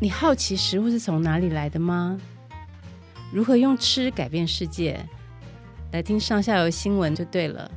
[0.00, 2.20] 你好奇食物是从哪里来的吗？
[3.32, 5.04] 如何用吃改变世界？
[5.90, 7.68] 来听上下游新闻就对了。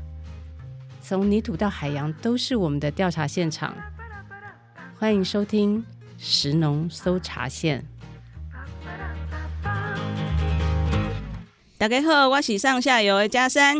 [1.01, 3.75] 从泥土到海洋，都是我们的调查现场。
[4.99, 5.83] 欢迎收听
[6.19, 7.83] 食农搜查线。
[11.79, 13.77] 大家好，我是上下游的佳珊。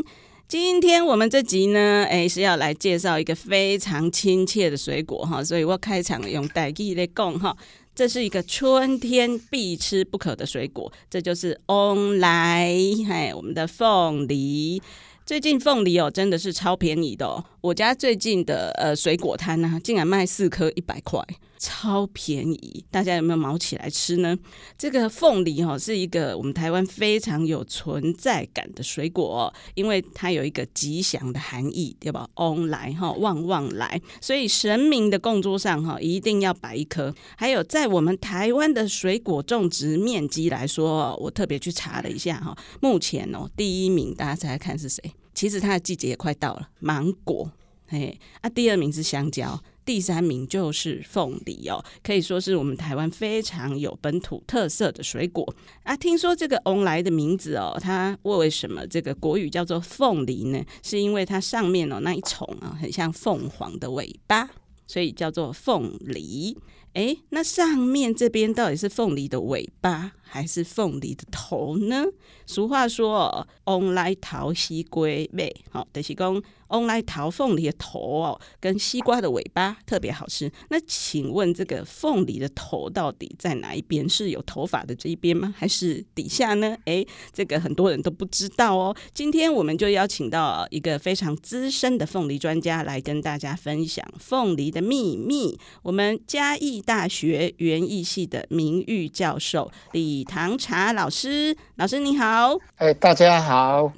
[0.48, 7.56] 今天我们这集呢，哎，是要来介绍一个非常亲切的水果哈，所以我开场用台语来讲哈。
[8.02, 12.76] 这是一个春天必吃不可的水果，这就是 on 来，
[13.08, 14.82] 嘿，我们的凤梨。
[15.24, 17.46] 最近凤梨哦，真的是超便宜的哦。
[17.62, 21.24] 我家最近的呃水果摊呢、竟然卖四颗一百块，
[21.60, 22.84] 超便宜。
[22.90, 24.36] 大家有没有毛起来吃呢？
[24.80, 32.28] 这个凤梨哈、哦，是一个我们台湾非常有存在感的水果、哦，因为它有一个吉祥的含义，对吧？
[32.34, 37.14] 旺来哈，旺旺来，所以神明的供桌上哈，一定要摆一颗。
[37.38, 45.04] 还有在我们台湾的水果种植面积来说，我特别去查了一下哈，目前哦第一名，大家猜猜看是谁？
[45.42, 47.52] 其实它的季节也快到了，芒果，
[47.88, 55.98] 嘿，啊，第二名是香蕉，第三名就是凤梨哦，可以说是我们台湾非常有本土特色的水果啊。
[55.98, 60.64] 听说这个旺来的名字哦，它为什么这个国语叫做凤梨呢？
[60.84, 64.48] 是因为它上面哦那一重啊，很像凤凰的尾巴，
[64.86, 66.56] 所以叫做凤梨。
[66.94, 72.06] 哎，那上面这边到底是凤梨的尾巴还是凤梨的头呢？
[72.46, 80.50] 俗话说“旺来头西龟尾”，好，就是讲旺来头凤梨的头哦，跟西瓜的尾巴特别好吃。
[80.70, 84.08] 那请问这个凤梨的头到底在哪一边？
[84.08, 85.54] 是有头发的这一边吗？
[85.58, 86.78] 还是底下呢？
[86.86, 88.96] 哎，这个很多人都不知道哦。
[89.14, 95.60] 今天我们就邀请到一个非常资深的凤梨专家来跟大家分享凤梨的秘密。
[95.84, 102.50] 我们嘉义大学园艺系的名誉教授李唐茶老师，老师你好。
[102.50, 103.92] 好，哎，大家好，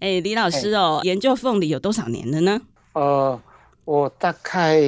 [0.00, 2.60] 哎，李老师哦，研究凤梨有多少年了呢？
[2.92, 3.40] 呃，
[3.84, 4.80] 我大概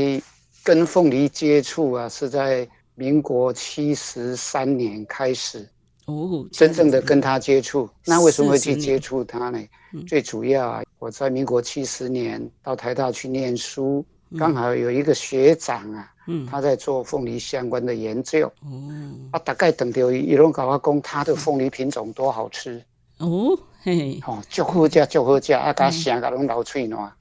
[0.62, 5.68] 跟凤梨接触啊，是在民国七十三年开始
[6.06, 7.88] 哦，真正的跟他接触。
[8.04, 9.58] 那为什么会去接触他呢？
[10.06, 14.04] 最主要啊，我在民国七十年到台大去念书，
[14.38, 18.92] 刚好有一个学长啊，嗯，他在做凤梨相关的研究，哦，
[19.30, 22.82] 啊，大概等到一龙搞阿公，他的凤梨品种多好吃。
[23.18, 27.12] 哦，嘿，哦，就好吃，就好吃，啊，甲声甲拢流喙烂。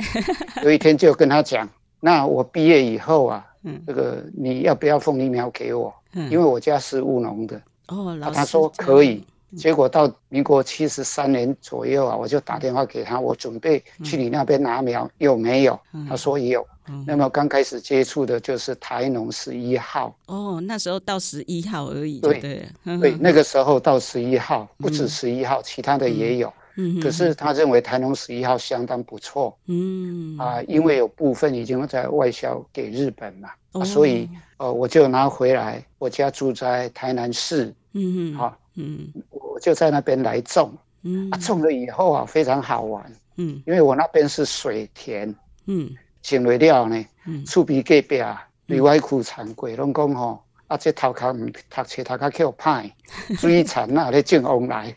[0.64, 1.70] 有一天就跟他讲，
[2.02, 5.94] 那我毕业以后啊，嗯，这个你要不要凤梨苗给我？
[6.14, 7.62] 嗯，因为我家是务农的。
[7.88, 9.24] 哦，老师，他说可以。
[9.58, 15.80] 结果到民国七十三年左右啊，我就打电话给他，我准备去你那边拿苗，有没有？
[16.08, 16.66] 他说有。
[17.04, 20.16] 那么刚开始接触的就是台农十一号。
[20.28, 22.20] 哦，那时候到十一号而已。
[22.20, 22.64] 对对，
[23.00, 26.54] 对，那个时候到十一号，不止十一号，其他的也有。
[26.78, 29.58] 嗯，可是他认为台农十一号相当不错。
[29.66, 33.50] 嗯啊，因为有部分已经在外销给日本嘛，
[33.84, 35.84] 所以呃，我就拿回来。
[35.98, 37.74] 我家住在台南市。
[37.94, 38.56] 嗯嗯，好。
[38.78, 39.08] 嗯，
[39.56, 40.70] 我就在那边来种，
[41.04, 43.02] 嗯，啊，种了以后啊，非常好玩，
[43.38, 45.34] 嗯，因为我那边是水田，
[45.66, 45.90] 嗯，
[46.22, 52.92] 种了了呢，嗯，厝边隔壁啊，里外苦产鬼拢讲吼，啊，这头壳唔读书，头壳叫歹，
[53.40, 54.94] 水产那咧种旺来，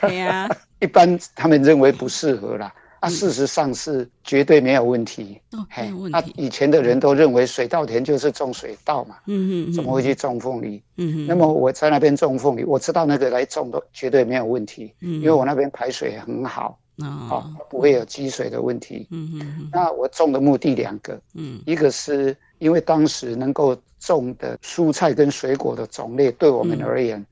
[0.00, 0.48] 对啊，
[0.80, 2.74] 一般他们认为不适合啦。
[3.02, 5.40] 啊，事实上是绝对没有问题。
[5.50, 6.16] 哦，没有问题。
[6.16, 9.16] 啊，以前的人都认为水稻田就是种水稻嘛。
[9.26, 10.80] 嗯嗯，怎么会去种凤梨？
[10.98, 11.26] 嗯嗯。
[11.26, 14.94] 那么我在那边种凤梨，我知道那个来种都绝对没有问题。
[15.00, 15.14] 嗯。
[15.14, 16.78] 因为我那边排水很好。
[16.98, 17.52] 哦。
[17.68, 19.08] 不会有积水的问题。
[19.10, 19.68] 嗯嗯。
[19.72, 21.20] 那我种的目的两个。
[21.34, 21.60] 嗯。
[21.66, 27.18] 一个是因为当时能够种的蔬菜跟水果的种类，对我们而言。
[27.18, 27.26] 嗯，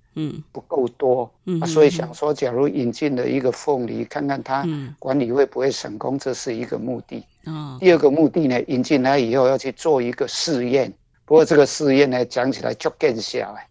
[0.53, 4.67] 不够多，嗯、啊，所以想说，假如引进了一个凤梨，看看它
[4.99, 7.25] 管理会不会成功，这是一个目的。
[7.47, 10.93] 哦，第二个目的呢，引进来以后要去做一个试验，
[11.25, 13.69] 不过这个试验呢，讲起来就更小，哎，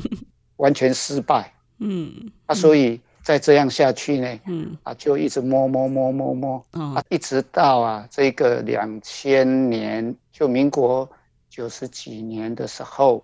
[0.56, 1.52] 完全失败。
[1.78, 2.10] 嗯，
[2.46, 11.08] 啊，所以再这样下去呢，嗯，啊，就一直摸摸摸摸摸，啊，一直到啊这个两千年，就民国
[11.50, 13.22] 九十几年的时候，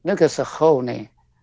[0.00, 0.92] 那个时候呢。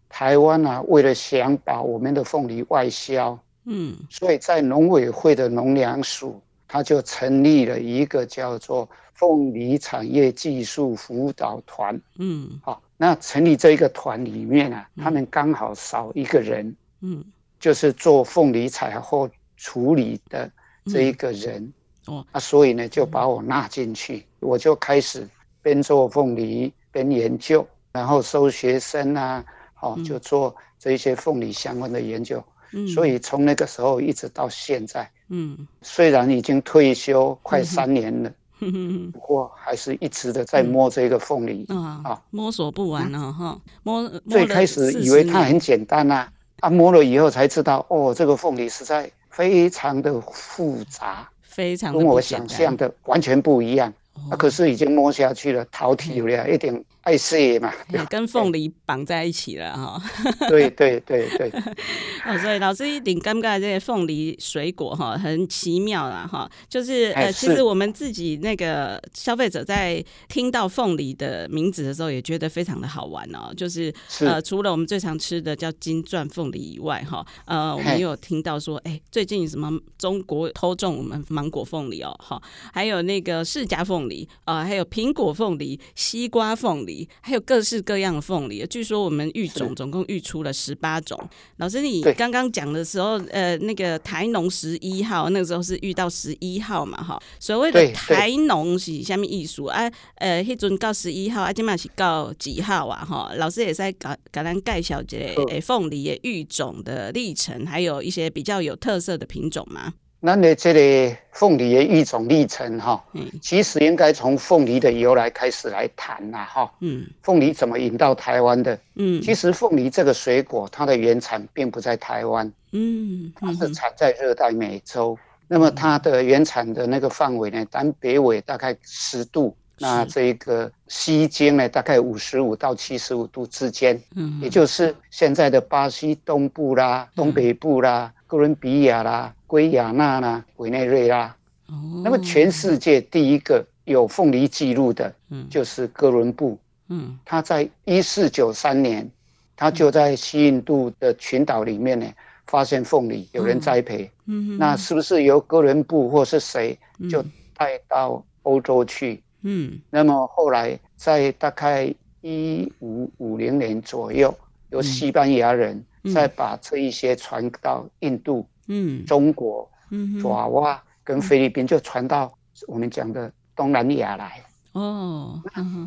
[0.09, 17.23] 台湾啊，为了想把我们的凤梨外销，嗯，所以在农委会的农粮署，他就成立了一个叫做凤梨产业技术辅导团，嗯，好，那成立这一个团里面啊，他们刚好少一个人，嗯，
[17.59, 20.51] 就是做凤梨采后处理的
[20.85, 21.71] 这一个人，
[22.07, 25.27] 哦，啊，所以呢，就把我纳进去，我就开始
[25.61, 27.65] 边做凤梨边研究。
[27.91, 29.43] 然后收学生啊，
[29.81, 32.43] 哦，就做这一些凤梨相关的研究。
[32.71, 38.31] 嗯，所以从那个时候一直到现在，嗯，虽然已经退休快三年了。
[39.13, 43.57] 不过还是一直的在摸这个凤梨、嗯、啊，摸索不完了哈。
[43.83, 53.93] 摸，摸最开始以为它很简单呐、啊，啊，摸了以后才知道，哦，这个凤梨实在非常的复杂，非常跟我想象的完全不一样。
[54.29, 56.83] 啊，可是已经摸下去了，陶体了一点。
[57.09, 57.73] 爱惜嘛，
[58.07, 59.99] 跟凤梨绑在一起了哈。
[60.47, 61.51] 对对对对。
[62.23, 66.47] 哦，所以老师一定尴尬，这个凤梨水果哈，很奇妙啦哈。
[66.69, 73.51] 就是呃，其实我们自己那个消费者在听到凤梨的名字的时候，也觉得非常的好玩哦。
[73.57, 82.39] 就是呃，除了我们最常吃的叫金钻凤梨以外哈，呃，我们又有听到说，哎，最近什么中国偷种我们芒果凤梨哦，哈，
[82.71, 86.98] 还有那个释迦凤梨啊，还有苹果凤梨、西瓜凤梨。
[87.21, 91.19] 还有各式各样的凤梨，据说我们育种总共育出了十八种。
[91.57, 97.21] 老师，你刚刚讲的时候，呃，那个台农十一号，那个时候是遇到十一号嘛，哈。
[97.39, 99.91] 所谓的台农是下面艺术啊？
[100.15, 103.05] 呃，迄阵到十一号，啊，今嘛是到几号啊？
[103.05, 109.93] 哈，老师也在搞搞咱介绍这个诶凤梨的育种的历程，还有一些比较有特色的品种吗？
[110.21, 113.01] 那你这里凤梨的育种历程哈，
[113.41, 116.69] 其实应该从凤梨的由来开始来谈呐哈。
[116.81, 118.77] 嗯，凤梨怎么引到台湾的？
[118.95, 122.51] 嗯，其实凤梨这个水果，它的原产并不在台湾。
[122.73, 125.17] 嗯，它是产在热带美洲。
[125.47, 133.99] 那么它的原产的那个范围呢，南北纬大概十度，那这个西经呢，大概五十五到七十五度之间。
[134.15, 139.33] 嗯，也就是现在的巴西东部啦、东北部啦、哥伦比亚啦。
[139.47, 141.35] 圭亚那啦，委内瑞拉，
[141.69, 146.55] 哦，那么全世界第一个有凤梨记录的，嗯，就是哥伦布，
[146.89, 149.09] 嗯，他在一四九三年，
[149.55, 152.05] 他就在西印度的群岛里面呢，
[152.45, 156.77] 发现凤梨有人栽培，嗯，那是不是由哥伦布或是谁
[157.09, 157.25] 就
[157.57, 159.19] 带到欧洲去？
[159.41, 161.91] 嗯，那么后来在大概
[162.21, 164.31] 一五五零年左右，
[164.69, 165.83] 由西班牙人
[166.13, 168.47] 再把这一些传到印度。
[168.67, 172.31] 嗯，中国、嗯爪哇跟菲律宾就传到
[172.67, 174.43] 我们讲的东南亚来。
[174.73, 175.41] 哦，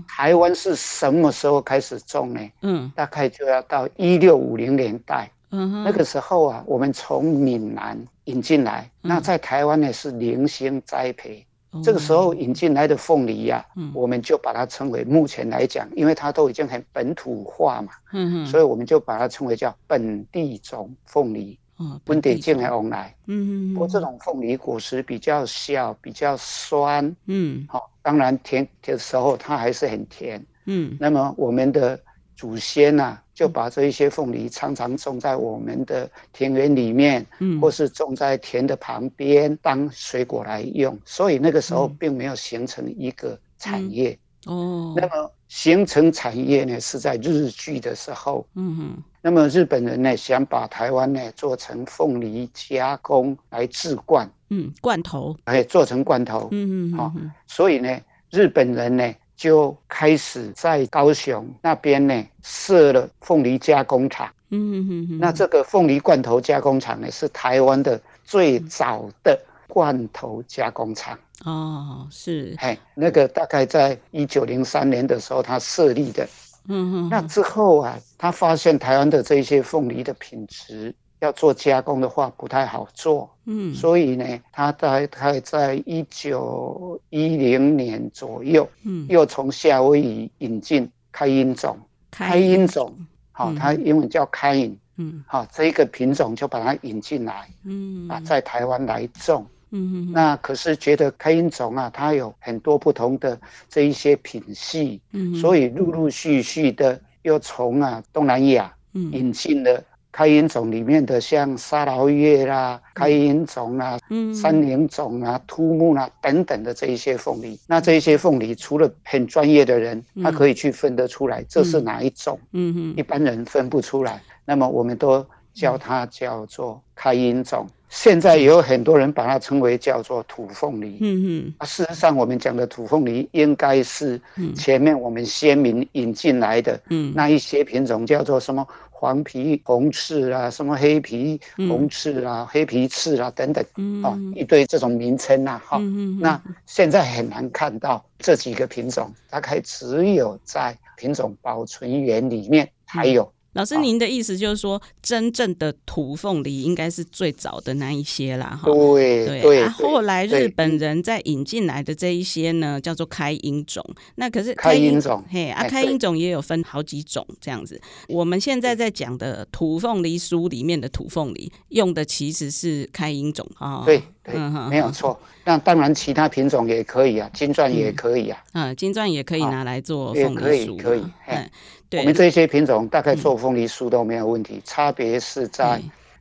[0.09, 2.41] 台湾是什么时候开始种呢？
[2.63, 5.31] 嗯，大概就要到一六五零年代。
[5.51, 11.47] 嗯，那个时候啊，我们从闽南引进来，那在台湾呢是零星栽培。
[11.83, 13.65] 这个时候引进来的凤梨呀，
[13.95, 17.93] 我们就把它称为目前来讲，因为它都已经很本土化嘛。
[18.13, 21.59] 嗯，所以我们就把它称为叫本地种凤梨。
[22.05, 22.57] 本地种。
[22.59, 22.95] 的凤梨，
[23.27, 31.99] 嗯，不过这种凤梨果实比较小，比较酸，嗯，好，当然甜的时候它还是很甜，嗯，那么我们的
[32.43, 49.03] 祖先呐，就把这一些凤梨常常种在我们的田园里面，嗯，或是种在田的旁边当水果来用，所以那个时候并没有形成一个产业，哦，那么形成产业呢是在日据的时候，嗯哼。
[49.25, 57.15] 那么日本人呢，想把台湾呢做成凤梨加工来制罐，嗯，罐头，哎，做成罐头，嗯嗯，好，
[57.47, 58.01] 所以呢，
[58.33, 76.25] 日本人呢就开始在高雄那边呢设了凤梨加工厂，嗯嗯嗯，那这个凤梨罐头加工厂呢是台湾的最早的罐头加工厂，哦，是，哎，那个大概在一九零三年的时候他设立的。
[76.69, 91.79] 嗯哼，那之后啊，他发现台湾的这些凤梨的品质要做加工的话不太好做，嗯，所以呢，他大概在一九一零年左右，嗯，又从夏威夷引进开音种，
[92.11, 92.93] 开音种，
[93.31, 99.47] 好，它英文叫开音，嗯，好，这一个品种就把它引进来，嗯，啊，在台湾来种。
[99.71, 117.59] 嗯，那可是觉得开音种啊，它有很多不同的这一些品系，嗯，所以陆陆续续的又从啊东南亚引进了开音种里面的像沙劳越啦、开音种啊、嗯，三菱种啊、秃木啊等等的这一些凤梨。
[117.67, 124.21] 那这一些凤梨，除了很专业的人，他可以去分得出来这是哪一种，嗯哼，一般人分不出来。
[124.45, 127.67] 那么我们都叫它叫做开音种。
[127.89, 130.97] 现在也有很多人把它称为叫做土凤梨。
[131.01, 131.55] 嗯嗯。
[131.67, 134.19] 事实上，我们讲的土凤梨应该是
[134.55, 136.81] 前面我们先民引进来的。
[136.89, 137.13] 嗯。
[137.15, 138.67] 那一些品种叫做什么
[139.03, 153.29] 黄皮红刺啊，什么黑皮红刺啊，嗯、黑皮刺啊等等，嗯、哦，一堆这种名称啊，哈、嗯，那现在很难看到这几个品种，大概只有在品种保存园里面还有。
[153.55, 158.73] 嗯老师，您的意思就是说，真正的土凤梨应该是最早的那一些啦，哈。
[158.73, 159.69] 对对对。
[159.69, 163.85] 后来日本人在引进来的这一些呢，叫做开音种。
[164.15, 167.79] 那可是开音种，嘿啊，开音种也有分好几种这样子。
[168.09, 173.83] 我们现在在讲的土凤梨酥里面的土凤梨，用的其实是开音种啊。
[173.85, 174.35] 对对，
[174.69, 175.19] 没有错。
[175.45, 178.45] 那当然，其他品种也可以啊，金钻也可以啊。
[178.53, 181.05] 嗯，金钻也可以拿来做凤梨酥，可以。
[181.27, 181.51] 嗯。
[181.95, 185.79] 我们这些品种大概做凤梨酥都没有问题，嗯、差别是在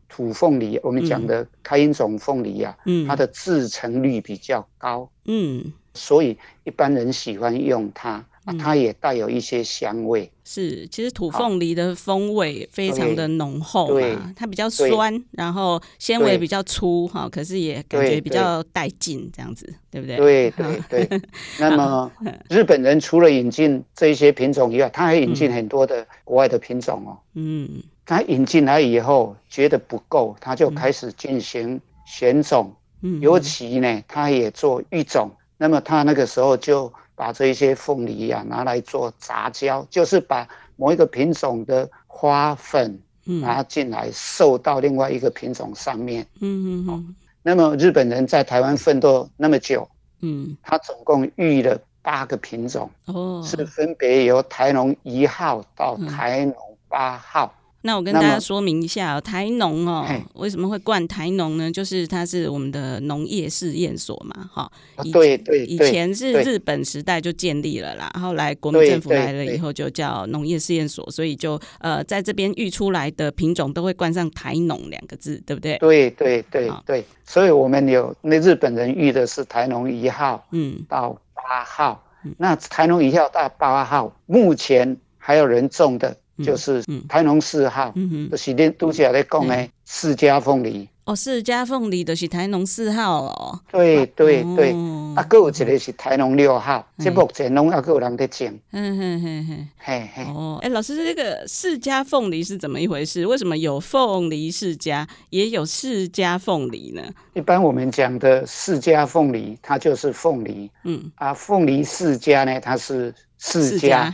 [0.10, 8.22] 土凤梨，嗯、我们讲的开音种凤梨啊，嗯、它的制成率比较高，嗯，所以一般人喜欢用它。
[8.46, 20.18] 啊、它也带有一些香味，是，其实土凤梨的风味非常的浓厚嘛，对它比较酸，然后纤维比较粗哈，可是也感觉比较带劲，这样子，对不对？
[20.18, 20.52] 对
[20.90, 21.22] 对对。
[21.60, 22.12] 那么
[22.50, 27.16] 日本人除了引进这些品种以外，他还引进很多的国外的品种哦。
[27.36, 27.84] 嗯。
[28.04, 35.30] 他引进来以后觉得不够，他就开始进行选种，嗯，尤其呢，他也做育种。
[35.58, 36.92] 那么他那个时候就。
[37.22, 46.26] 把这一些凤梨呀、啊、拿来做杂交，就是把某一个品种的花粉拿进来，授到另外一个品种上面。
[46.40, 47.16] 嗯嗯嗯。
[47.44, 49.88] 那么日本人在台湾奋斗那么久，
[50.22, 56.56] 嗯，他总共育了八个品种，哦，是分别由台农一号到台农
[56.90, 57.54] 八号。
[57.84, 61.72] 那我跟大家说明一下、哦，台农哦、为什么会冠台农呢？
[61.72, 64.72] 就是它是我们的农业试验所嘛，哈。
[65.12, 75.78] 对对，以前是日本时代就建立了啦，后来国民政府来了以后就叫农业试验所，所以就呃在这边育出来的品种都会冠上台农两个字，对不对？
[75.80, 86.16] 对对对对，所以我们有那日本人育的是台农一号，嗯，到八号，嗯、那台农一号到八号，目前还有人种的。
[86.44, 90.88] 就是台农四号，嗯哼，就是恁拄则咧讲的释迦凤梨。
[91.04, 93.60] 哦，释迦凤梨就是台农四号哦。
[93.72, 94.70] 对对对，
[95.16, 98.48] 啊，佫有一个是台农六号，这目前拢还佫有人在种。
[98.72, 100.24] 嗯嗯嗯嗯，嘿嘿。
[100.26, 103.26] 哦，哎，老师，这个释迦凤梨是怎么一回事？
[103.26, 107.02] 为什么有凤梨释迦，也有释迦凤梨呢？
[107.34, 110.70] 一般我们讲的释迦凤梨，它就是凤梨。
[110.84, 111.12] 嗯。
[111.16, 114.14] 啊，凤梨释迦呢，它是释迦。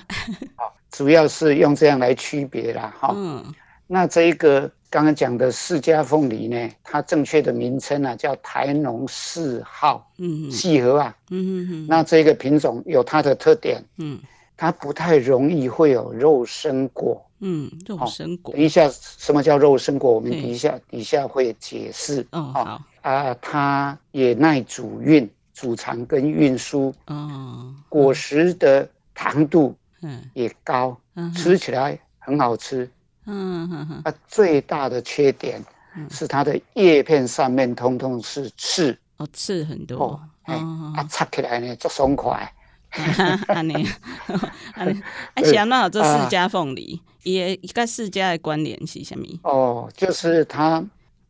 [0.56, 0.74] 好。
[0.98, 3.14] 主要是用这样来区别啦，哈。
[3.16, 3.46] 嗯。
[3.86, 11.88] 那这一个刚刚讲的释迦凤梨呢，它正确的名称啊叫台农四号，嗯，细核啊，嗯嗯嗯。
[11.88, 14.20] 那这个品种有它的特点，嗯，
[14.58, 18.56] 它不太容易会有肉生果，嗯，肉生果。
[18.56, 20.12] 等一下，什么叫肉生果？
[20.12, 22.26] 我们底下底下会解释。
[22.32, 22.82] 哦，好。
[23.04, 26.92] 啊，它也耐煮运、储藏跟运输。
[27.06, 27.72] 哦。
[27.88, 29.76] 果实的糖度。
[30.02, 32.90] 嗯，也高，嗯、吃起来很好吃。
[33.26, 35.62] 嗯哼哼，它最大的缺点
[36.10, 39.98] 是它的叶片上面通通是刺，哦，刺很多。
[39.98, 40.58] 哦，哎，
[40.96, 42.50] 它插起来呢，足爽快。
[43.48, 43.86] 安尼，
[44.76, 45.02] 安尼，
[45.34, 49.26] 哎，想到这释迦凤梨，也跟释迦的关联是什么？
[49.44, 50.82] 哦，就是它，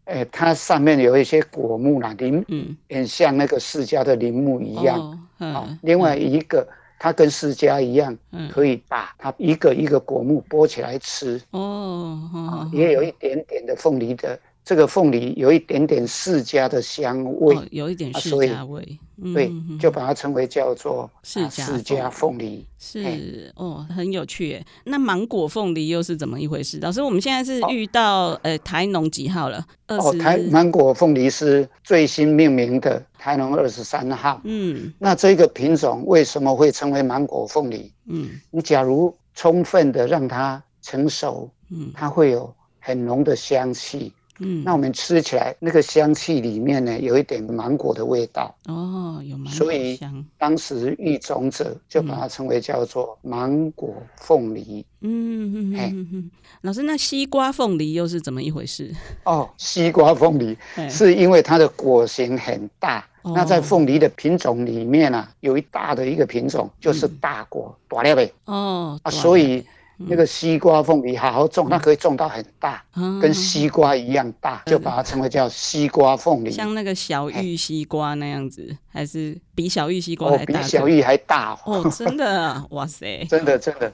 [0.06, 5.00] 哎，它上面有一些果木啦，林，嗯，很像那个释迦的林木一样。
[5.00, 6.68] 哦，嗯、另外一个。
[7.00, 8.18] 它跟释迦一样，
[8.52, 11.42] 可以把它一个一个果木剥起来吃。
[11.52, 19.00] 哦，也有一点点的凤梨的，这个凤梨有一点点释迦的香味，有一点释迦味。
[19.34, 22.68] 对，就把它称为叫做释迦凤梨。
[22.78, 24.66] 是哦，很有趣耶。
[24.84, 26.80] 那芒果凤梨又是怎么一回事？
[26.82, 29.66] 老师，我们现在是遇到呃台农几号了？
[29.88, 34.42] 哦，台芒果凤梨是最新命名的台农二十三号。
[34.44, 37.90] 嗯，那这个品种为什么会称为芒果凤梨？
[38.10, 44.12] 嗯，你假如充分的让它成熟，嗯，它会有很浓的香气。
[44.40, 49.58] 嗯，那我们吃起来那个香气里面呢，有一点芒果的味道哦，有芒果香。
[49.58, 50.00] 所以
[50.38, 54.86] 当时育种者就把它称为叫做芒果凤梨。
[55.02, 56.32] 嗯嗯嗯嗯。
[56.62, 58.94] 老师，那西瓜凤梨又是怎么一回事？
[59.24, 60.58] 哦，西瓜凤梨
[60.90, 63.08] 是因为它的果形很大。
[63.24, 68.30] 那在凤梨的品种里面啊，有一大的一个品种就是大果，大粒的。
[68.46, 69.00] 哦。
[69.04, 69.66] 啊，所以。
[69.98, 72.84] 那个西瓜凤梨好好种，它可以种到很大，
[73.22, 76.52] 跟西瓜一样大，就把它称为叫西瓜凤梨。
[76.52, 80.62] 像那个小玉西瓜那样子，还是比小玉西瓜还大？
[80.62, 81.84] 比小玉还大哦！
[81.90, 83.26] 真的，哇塞！
[83.30, 83.92] 真的真的。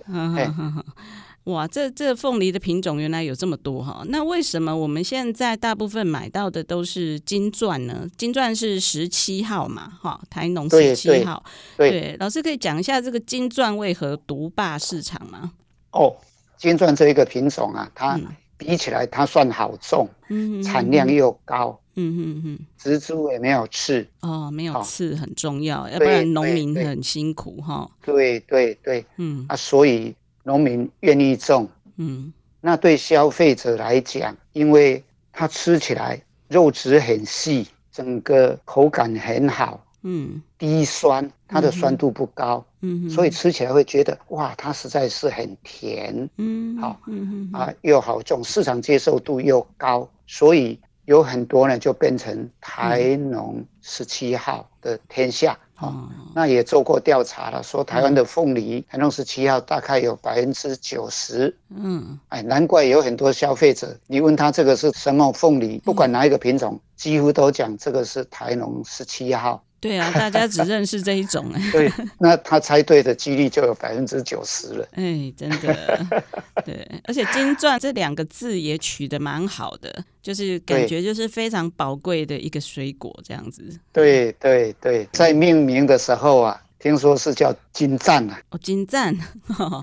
[1.45, 4.01] 哇，这这凤梨的品种原来有这么多哈！
[4.07, 8.07] 那为什么我们现在大部分买到的都是金钻呢？
[8.17, 11.43] 金钻是十七号嘛，哈，台农十七号。
[11.75, 15.51] 对，老师可以讲一下这个金钻为何独霸市场吗？
[15.93, 16.15] 哦，
[16.57, 18.19] 金钻这一个品种啊，它
[18.57, 27.89] 比起来它算好种，嗯，产量又高，嗯嗯嗯，植株也没有刺，哦，没有刺很重要，要不然农民很辛苦哈。
[28.03, 29.45] 对对对，嗯。
[29.47, 30.13] 啊，所以。
[30.45, 55.55] 农民愿意种，嗯，那对消费者来讲，因为它吃起来肉质很细，整个口感很好，嗯，低酸，它的酸度不高，嗯，所以吃起来会觉得哇，它实在是很甜，嗯，好，嗯啊，又好种，市场接受度又高，所以有很多呢就变成台农十七号的天下。
[55.79, 61.53] 哦，那也做过调查了，说台湾的凤梨，台农十七号大概有百分之九十。
[61.75, 69.62] 嗯，哎，难怪有很多消费者，你问他这个是什么凤梨，不管哪一个品种，几乎都讲这个是台农十七号。
[69.83, 71.61] 对啊，大家只认识这一种哎。
[71.73, 74.87] 对，那他猜对的几率就有百分之九十了。
[74.95, 76.23] 哎，真的。
[76.63, 83.61] 对，而且“金钻”这两个字也取得蛮好的，就是感觉就是非常宝贵的一个水果这样子。
[83.91, 86.59] 对对对，在命名的时候啊。
[86.79, 89.15] 听说是叫金钻啊，哦，金钻，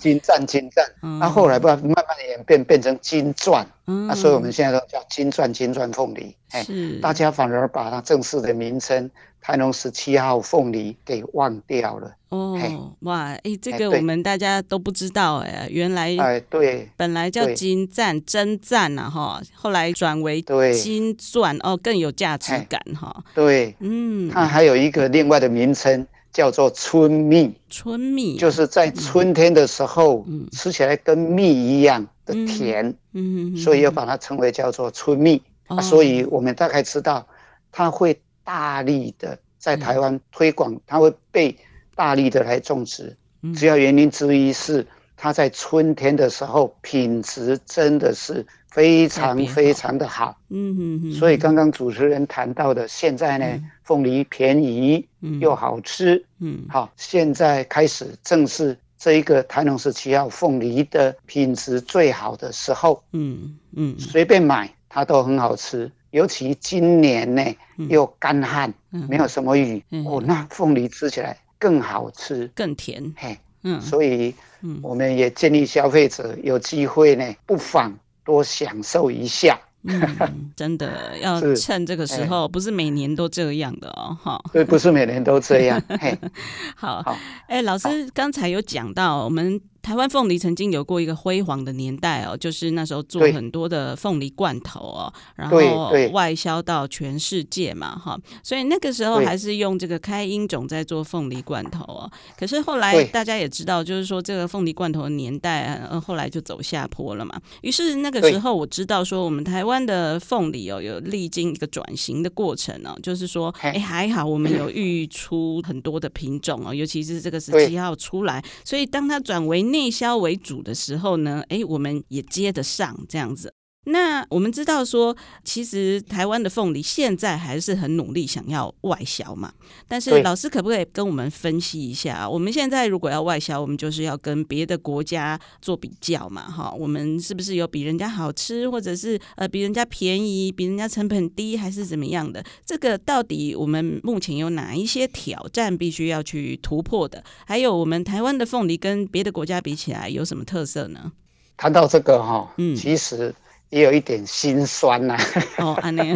[0.02, 12.14] 金钻，金钻，那、嗯、后来不慢慢的演变变成金钻，那、嗯啊、所以我们现在都叫金钻，金钻凤梨，是，大家反而把它正式的名称台农十七号凤梨给忘掉了。
[12.28, 20.40] 哦，哇，哎、欸，这个我们大家都不知道哎，原来哎对，本来叫金钻，真钻呐哈，后来转为
[20.72, 23.24] 金钻哦，更有价值感哈。
[23.34, 26.06] 对，嗯，它还有一个另外的名称。
[26.32, 35.42] 叫做春蜜，春蜜就是在春天的时候，吃起来跟蜜一样的甜，嗯，所以要把它称为叫做春蜜。
[35.82, 37.26] 所以我们大概知道，
[37.72, 38.16] 它会
[38.50, 41.56] 大力的在台湾推广，它会被
[41.94, 43.16] 大力的来种植。
[43.54, 44.84] 主要原因之一是
[45.16, 48.44] 它在春天的时候品质真的是。
[48.70, 53.44] 非常非常的好，嗯嗯嗯，所以刚刚主持人谈到的，现在呢，
[53.82, 55.04] 凤梨便宜
[55.40, 67.44] 又好吃，嗯，好，现在开始正是这一个台农十七号凤梨的品质最好的时候，嗯嗯，随便买它都很好吃，尤其今年呢
[67.88, 74.34] 又干旱，没有什么雨，哦，那凤梨吃起来更好吃，更甜，嘿，嗯，所以
[74.82, 77.92] 我们也建议消费者有机会呢，不妨。
[78.22, 79.98] 多享受一下，嗯，
[80.54, 84.40] 真的要趁这个时候，不是每年都这样的哦，哈。
[84.52, 85.82] 对，不是每年都这样。
[85.98, 86.16] 嘿。
[86.76, 87.02] 好，
[87.48, 89.60] 哎、欸，老师刚才有讲到我们。
[89.82, 102.10] 台湾凤梨曾经有过一个辉煌的年代哦，就是那时候做很多的凤梨罐头哦，然后外销到全世界嘛，哈，所以那个时候还是用这个开英种在做凤梨罐头哦。
[102.38, 107.40] 可是后来大家也知道，就是说这个凤梨罐头的年代，呃，后来就走下坡了嘛。
[107.62, 123.54] 于是那个时候我知道说，我们台湾的凤梨哦，有历经一个转型的过程哦，就是说，哎，还好我们有育出很多的品种哦，尤其是这个十七号出来，所以当它转为内销为主的时候呢，哎，我们也接得上这样子。
[123.84, 129.50] 那我们知道说，其实台湾的凤梨现在还是很努力想要外销嘛。
[129.88, 132.28] 但是老师可不可以跟我们分析一下？
[132.28, 142.44] 我们现在如果要外销，我们就是要跟别的国家做比较嘛，哈，我们是不是有比人家好吃，或者是呃比人家便宜，比人家成本低，还是怎么样的？
[142.66, 147.24] 这个到底我们目前有哪一些挑战必须要去突破的？
[147.46, 151.12] 还有我们台湾的凤梨跟别的国家比起来有什么特色呢？
[151.56, 153.34] 谈到这个哈，嗯，其实。
[153.70, 155.20] 也有一点心酸呐、啊。
[155.58, 156.14] 哦， 安尼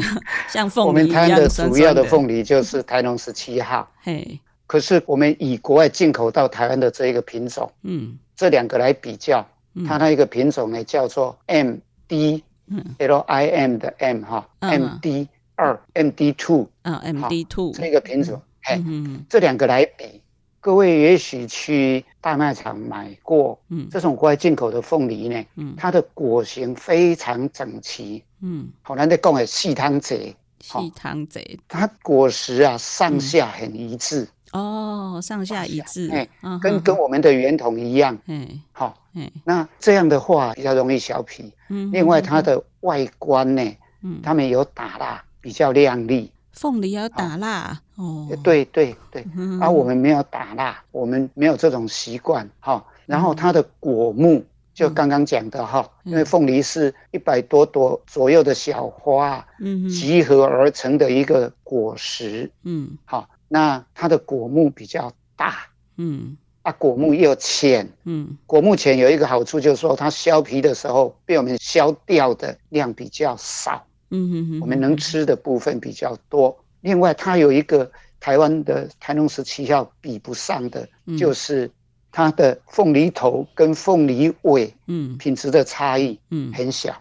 [0.49, 3.91] 像凤梨我们台湾的主要的凤梨就是台农十七号。
[4.03, 9.45] 嘿，可是我们以国外进口到台湾的这一个品种，嗯，这两个来比较，
[9.87, 12.43] 它那一个品种呢叫做 M D
[12.99, 18.83] L I M 的 M 哈，M D 二 M D two 啊，M D two 这个品种，嘿，
[19.29, 20.21] 这两个来比。
[20.65, 36.27] 各位也许去大卖场买过，嗯，这种国外进口的凤梨呢，嗯，它的果形非常整齐，嗯，好难得讲的细汤贼，细汤贼，它果实啊上下很一致，哦，上下一致，哎，
[36.63, 43.63] 跟跟我们的圆筒一样，嗯，好，嗯，那这样的话比较容易削皮，嗯，另外它的外观呢，
[44.01, 46.33] 嗯，它们有打蜡，比较亮丽。
[46.55, 49.27] 凤梨要打蜡哦，对对对，
[49.61, 52.85] 而、啊、我们没有打蜡，我们没有这种习惯哈。
[53.07, 73.85] 然后它的果木就刚刚讲的哈，因为凤梨是一百多朵左右的小花，嗯，集合而成的一个果实，嗯，好，那它的果木比较大，嗯，啊，果木又浅，嗯，果木浅有一个好处就是说它削皮的时候被我们削掉的量比较少，
[74.15, 76.57] 嗯哼哼，我们能吃的部分比较多。
[76.81, 81.71] 另外，它有一个台湾的台农十七号比不上的，就是。
[82.17, 86.95] 它的凤梨头跟凤梨尾，嗯，品质的差异，嗯，很小，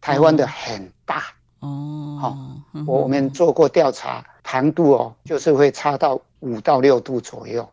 [0.00, 1.24] 台湾的很大，
[1.60, 2.38] 哦，好，
[2.86, 7.68] 我我们做过调查，糖度哦，就是会差到五到六度左右，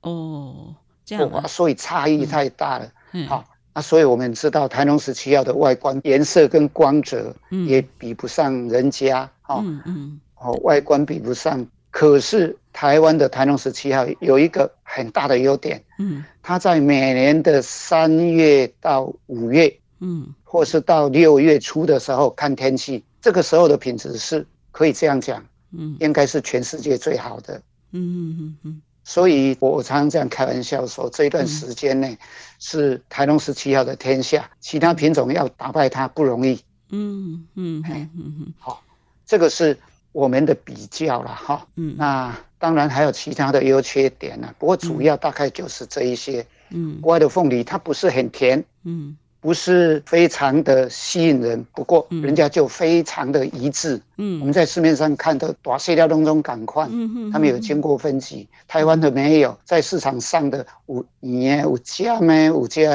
[0.00, 0.74] 哦，
[1.04, 2.90] 这样，所以差异太大了，
[3.28, 7.34] 好，那所以我们知道台农十七号的外观颜色跟光泽，
[7.66, 11.66] 也比不上人家，嗯嗯，哦，外观比不上。
[11.92, 25.44] 可是台湾的台农十七号有一个很大的优点，嗯，它在每年的三月到五月，嗯，或是到六月初的时候看天气，这个时候的品质是可以这样讲，
[25.76, 32.16] 嗯，应该是全世界最好的，嗯嗯嗯嗯，所以我常常这样开玩笑说，这一段时间内
[32.58, 36.60] 是台农十七号的天下，其他品种要打败它不容易，
[36.90, 38.82] 嗯嗯嗯嗯，好，
[39.26, 39.76] 这个是。
[40.12, 49.16] 我们的比较了哈，嗯，那当然还有其他的优缺点呢，不过主要大概就是这一些，嗯，国外的凤梨它不是很甜，嗯。
[49.40, 53.98] 不是非常的吸引人，不过人家就非常的一致。
[54.18, 62.94] 嗯，我们在市面上看到大细料当中赶快，嗯，他们有经过分级，台湾的没有，在市场上的五年五家咩五家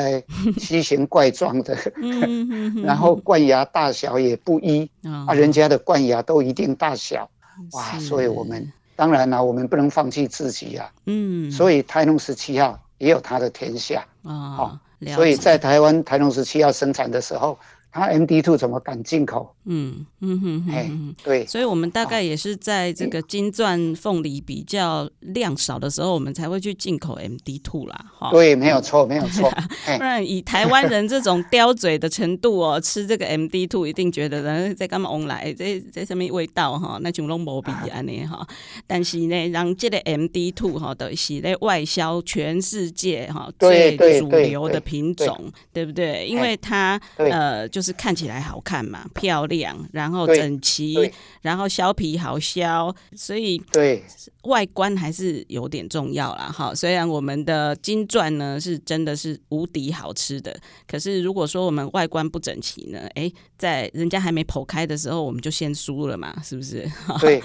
[0.59, 7.27] 奇形怪状的， 嗯，然后冠牙大小也不一，啊，人家的冠牙都一定大小，
[7.71, 14.05] 哇，所以我们当然了，我们不能放弃自己呀，嗯，所以台农十七号也有它的天下。
[14.21, 14.79] 啊。
[15.13, 17.57] 所以在台湾台农时期要生产的时候，
[17.95, 19.55] 它 MD2 怎么敢进口？
[19.67, 20.91] 嗯嗯哼，哎，
[21.23, 28.05] 对，所以我们大概也是在这个金钻凤梨比较量少的时候，我们才会去进口 MD2 啦。
[28.13, 29.49] 哈，对，没有错， 没有错。
[29.97, 35.09] 不然以台湾人这种刁嘴的程度哦，吃这个 MD2 一定觉得人在干嘛？
[35.09, 36.99] 往来这这什么味道哈？
[37.01, 38.45] 那就拢无比安尼哈。
[38.85, 46.27] 但是呢，让这个 MD2 哈的是在外销全世界哈最主流的品种，对不对？
[46.27, 49.77] 因为它呃就是看起来好看嘛，漂亮。
[49.91, 54.03] 然后整齐，然后削皮好削，所以对
[54.43, 56.51] 外观还是有点重要啦。
[56.51, 60.55] 哈，虽然我们的金钻呢是真的是无敌好吃的，
[60.87, 66.89] 可是如果说我们外观不整齐呢，哎，在人家还没剖开的时候，我们就先输了嘛，是不是？
[67.21, 67.41] 对。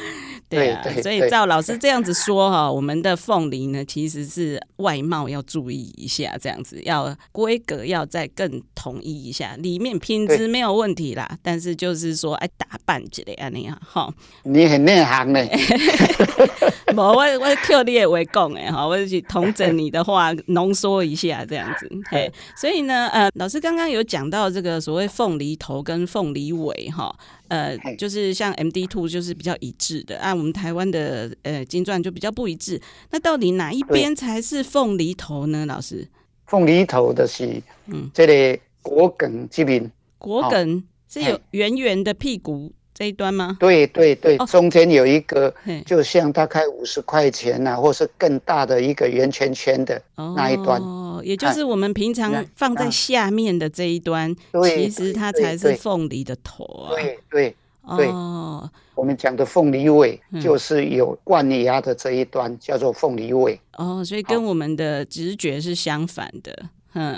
[0.49, 14.13] 对啊，所以照老师这样子说哈，我们的凤梨呢，其实是外貌要注意一下，这样子要规格要再更统一一下，里面品质没有问题啦，但是就是说爱打扮之类啊那样哈。
[14.45, 15.41] 你很内行呢，
[16.97, 21.91] 我我我特例为讲哎哈，我就去统整你的话浓缩一下这样子。
[22.11, 27.15] 嘿，所以呢呃，老师刚刚有讲到这个所谓凤梨头跟凤梨尾哈。
[27.49, 32.81] 呃，就是像 MD two 就是比较一致的，按、啊、我们台湾的呃金钻就比较不一致。
[33.11, 35.67] 那到底哪一边才是凤梨头呢？
[35.67, 36.07] 老师，
[36.47, 39.91] 凤梨头的是嗯，这里果梗这边，
[40.21, 42.73] 果梗是有圆圆的屁股。
[42.93, 43.57] 这一端吗？
[43.59, 45.55] 对对对，中间有一个，
[45.87, 50.03] 就像大概五十块钱呐，或是更大的一个圆圈圈的
[50.37, 56.91] 那一端，哦，也就是我们平常放在下面的这一端，其实它才是凤梨的头啊。
[56.91, 57.57] 对对
[57.97, 63.59] 对，哦，我们讲的凤梨尾就是有冠芽的这一端，叫做凤梨尾。
[63.79, 66.69] 哦，所以跟我们的直觉是相反的。
[66.95, 67.15] 嗯，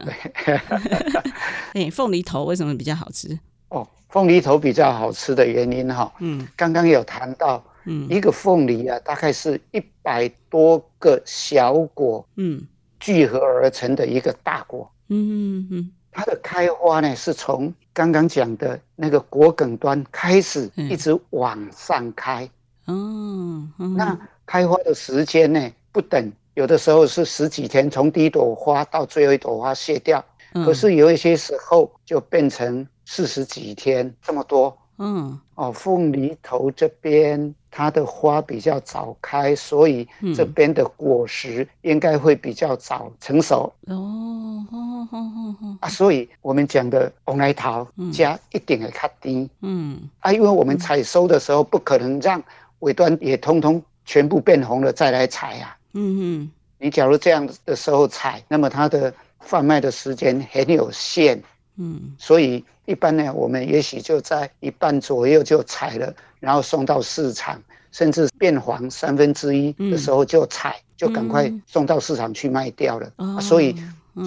[1.74, 3.38] 哎，凤梨头为什么比较好吃？
[3.68, 3.86] 哦。
[4.08, 12.62] 凤梨头比较好吃的原因哈，嗯，刚刚有谈到，嗯，一个凤梨啊，大概是一百多个小果，嗯，
[13.00, 15.16] 聚合而成的一个大果，嗯
[15.60, 22.46] 嗯嗯，它的开花呢，是从刚刚讲的那个果梗端开始，一直往上开，
[22.84, 32.86] 哦，那开花的时间呢，不等，有的时候是十几天，从第一朵花到最后一朵花谢掉，可是有一些时候就变成。
[33.04, 43.70] 四十几天这么多，嗯，哦，凤梨头这边它的花比较早开，所以这边的果实应该会比较早成熟。
[43.88, 45.18] 哦，哦，哦，
[45.60, 49.50] 哦，啊，所以我们讲的红来桃加一定会较低。
[49.62, 52.42] 嗯，啊，因为我们采收的时候不可能让
[52.78, 55.76] 尾端也通通全部变红了再来采啊。
[55.94, 59.12] 嗯嗯，你假如这样的时候采，那么它的。
[59.44, 61.42] 贩卖的时间很有限，
[61.76, 73.74] 嗯，所以一般呢，我们也许就在一半左右就采了，然后送到市场，甚至变黄三分之一的时候就采，嗯、就赶快送到市场去卖掉了，嗯啊、所以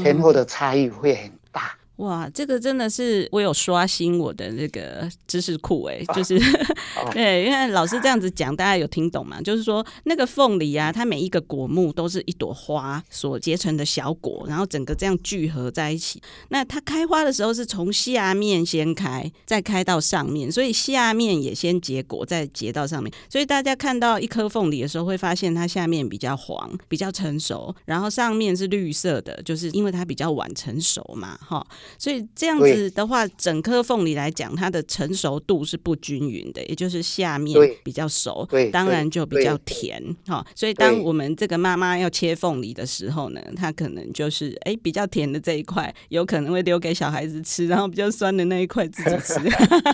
[0.03, 1.71] 前后的差异会很大。
[1.97, 9.41] 哇，这个真的是我有刷新我的那个知识库哎， 就是、啊、 对，因为老师这样子讲，大家有听懂吗？
[9.41, 16.21] 就是说那个凤梨啊，它每一个果木都是一朵花所结成的小果，然后整个这样聚合在一起。
[16.49, 23.09] 那它开花的时候是从下面先开，再开到上面，所以下面也先结果，再结到上面。
[23.29, 31.65] 所以大家看到一颗凤梨的时候，会发现它下面比较黄，比较成熟，然后上面是绿色的，就是因为它比较晚成熟嘛，哈。
[31.97, 40.45] 所以这样子的话，整颗凤梨来讲，它的成熟度是不均匀的，也就是下面比较熟，当然就比较甜哈。
[40.55, 49.39] 所以当我们这个妈妈要切凤梨的时候呢，她可能就是哎、欸、比较甜的这一块，有可能会留给小孩子吃， 然后比较酸的那一块自己吃，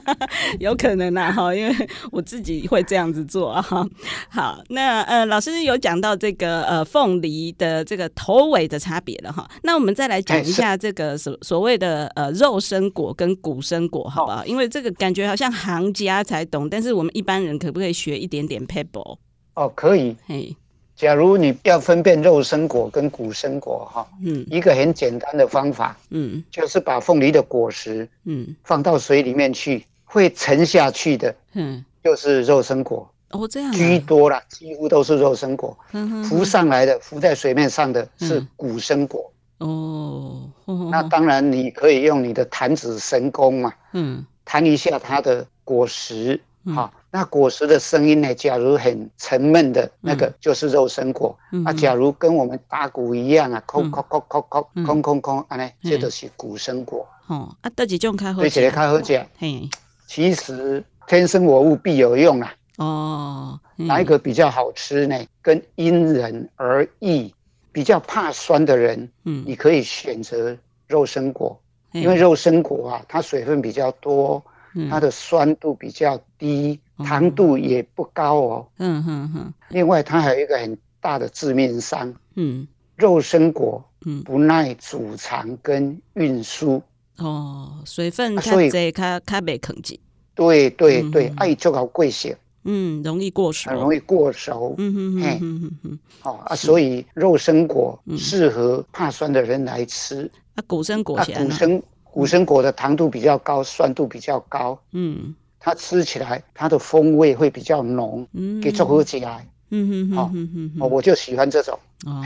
[0.59, 1.75] 有可能啊哈，因为
[2.11, 3.85] 我自己会这样子做哈。
[4.29, 11.80] 好，那呃老师有讲到这个呃凤梨的这个头尾的差别了哈，那我们再来讲一下这个所所谓。
[11.81, 14.45] 的呃肉生果跟古生果，好不好？
[14.45, 19.17] 因为这个感觉好像行家才懂，但是我们一般人可不可以学一点点 pebble？？
[19.55, 20.15] 哦，可以。
[20.27, 20.55] 嘿，
[20.95, 33.11] 假如你要分辨肉生果跟古生果，哈，嗯，一个很简单的方法，嗯，就是把凤梨的果实，嗯，放到水里面去，会沉下去的，嗯，就是肉生果。
[33.31, 35.77] 哦，这样居多啦，几乎都是肉生果。
[35.93, 39.31] 嗯浮上来的，浮在水面上的是古生果。
[39.61, 40.49] 哦，
[40.89, 46.41] 那当然你可以用你的弹指神功嘛，嗯，弹一下它的果实，
[46.73, 48.33] 好，那果实的声音呢？
[48.33, 57.07] 假如很沉闷的那个就是肉身果，啊，假如跟我们打鼓一样啊，空空空空空空空空，啊，呢，这就是古生果。
[57.27, 59.23] 哦，啊，这几种开喝，对起来开喝讲。
[59.37, 59.69] 嘿，
[60.07, 62.53] 其实天生我物必有用啊。
[62.77, 65.15] 哦，哪一个比较好吃呢？
[65.41, 67.31] 跟因人而异。
[67.71, 70.57] 比较怕酸的人，嗯，你可以选择
[70.87, 71.59] 肉身果，
[71.93, 74.43] 因为肉身果啊，它水分比较多，
[74.89, 78.67] 它的酸度比较低，糖度也不高哦。
[78.77, 79.53] 嗯哼哼。
[79.69, 86.81] 另外，它还有一个很大的致命伤，嗯，肉身果，嗯，不耐储藏跟运输。
[87.17, 89.99] 哦，水分太侪，它它没吭紧。
[90.33, 92.35] 对对对，爱就搞贵些。
[92.63, 94.75] 嗯，容易过熟，很容易过熟。
[94.77, 100.29] 嗯哼哼哼哼，好啊，所以肉生果适合怕酸的人来吃。
[100.55, 104.77] 啊，古生果，古生古生果的糖度比较高，酸度比较高。
[104.91, 109.47] 嗯，它吃起来它的风味会比较浓，嗯，给综合起来。
[109.69, 111.77] 嗯哼哼哼，我就喜欢这种。
[112.05, 112.21] 哦，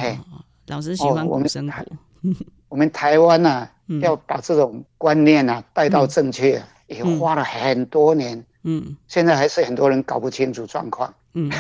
[0.68, 1.76] 老师喜欢古生果。
[2.68, 3.70] 我们台湾呐，
[4.02, 8.44] 要把这种观念呐带到正确，也花了很多年。
[8.68, 11.14] 嗯，现在还是很多人搞不清楚状况。
[11.36, 11.52] 嗯，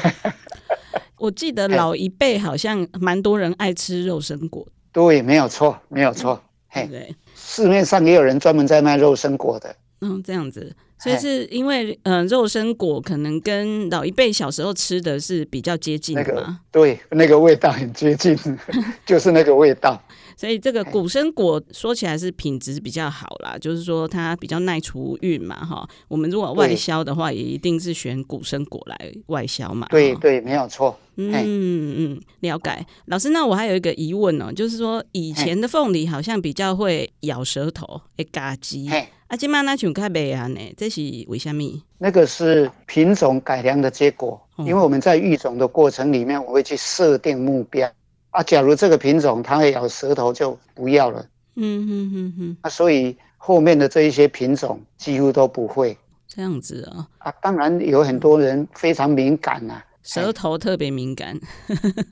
[1.18, 4.68] 我记得老一辈好像蛮多人爱吃肉身果。
[4.92, 6.42] 对，没有错，没有错。
[6.68, 9.76] 嘿，对，市面上也有人专门在卖肉身果的。
[10.02, 16.60] 嗯，这样子，所以是因为嗯、呃，肉身果可能跟老一辈小时候吃的是比较接近的嘛。
[16.72, 18.38] 对，那个味道很接近，
[19.06, 20.02] 就是那个味道。
[20.38, 25.88] 所以这个古生果说起来是品质比较好啦，就是说它比较耐储运嘛，哈。
[26.08, 29.88] 我们如果外销的话，也一定是选古生果来外销嘛。
[29.90, 30.98] 对对，没有错。
[31.18, 32.86] 嗯嗯，了解。
[33.06, 38.90] 老师，那我还有一个疑问哦，就是说以前的凤梨好像比较会咬舌头，会嘎叽。
[39.28, 40.60] 啊，今嘛那像较袂安呢？
[40.76, 41.82] 这是为什么？
[41.98, 47.90] 那个是品种改良的结果，因为我们在育种的过程里面，我会去设定目标。
[48.36, 51.26] 啊，假如这个品种它会咬舌头，就不要了。
[51.56, 52.58] 嗯嗯嗯嗯。
[52.62, 57.08] 啊，所以后面的这一些品种几乎都不会这样子啊。
[57.20, 59.86] 啊，当然有很多人非常敏感呐、啊。
[60.06, 61.38] 舌头特别敏感，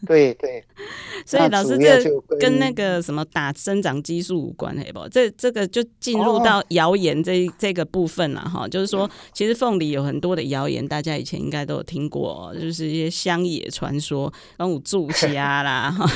[0.07, 0.65] 对 对，
[1.27, 2.03] 所以老师这
[2.39, 5.07] 跟那个什么打生长激素无关系不？
[5.09, 8.67] 这这个就进入到谣言这这个部分了哈。
[8.67, 16.09] 就是说，其实凤梨有很多的谣言，大家以前应该都有听过，就是一些乡野传说，讲有蛀虾 啦，哈，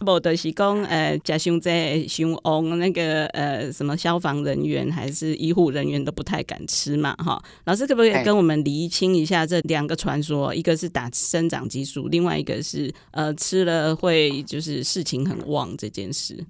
[0.00, 7.38] 不的是讲呃，加上在熊翁那个呃什么消防人员还是医护人员都不太敢吃嘛，哈。
[7.64, 10.54] 老师可不可以跟我们厘清一下这两个传说？
[10.54, 16.44] 一个是打生长激素，另外一个是呃吃了会就是事情很旺这件事。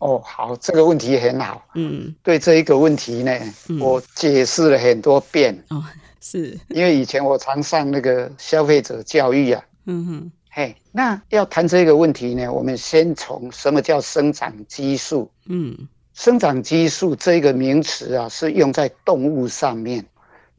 [0.00, 1.62] 哦，好，这个问题很好。
[1.74, 5.54] 嗯，对这一个问题呢，嗯、我解释了很多遍。
[5.68, 5.84] 哦，
[6.20, 9.62] 是因为以前我常上那个消费者教育啊。
[9.84, 15.30] 嗯哼，嘿，那要谈这个问题呢，我们先从什么叫生长激素？
[15.48, 15.76] 嗯，
[16.14, 20.02] 生长激素这个名词啊，是用在动物上面。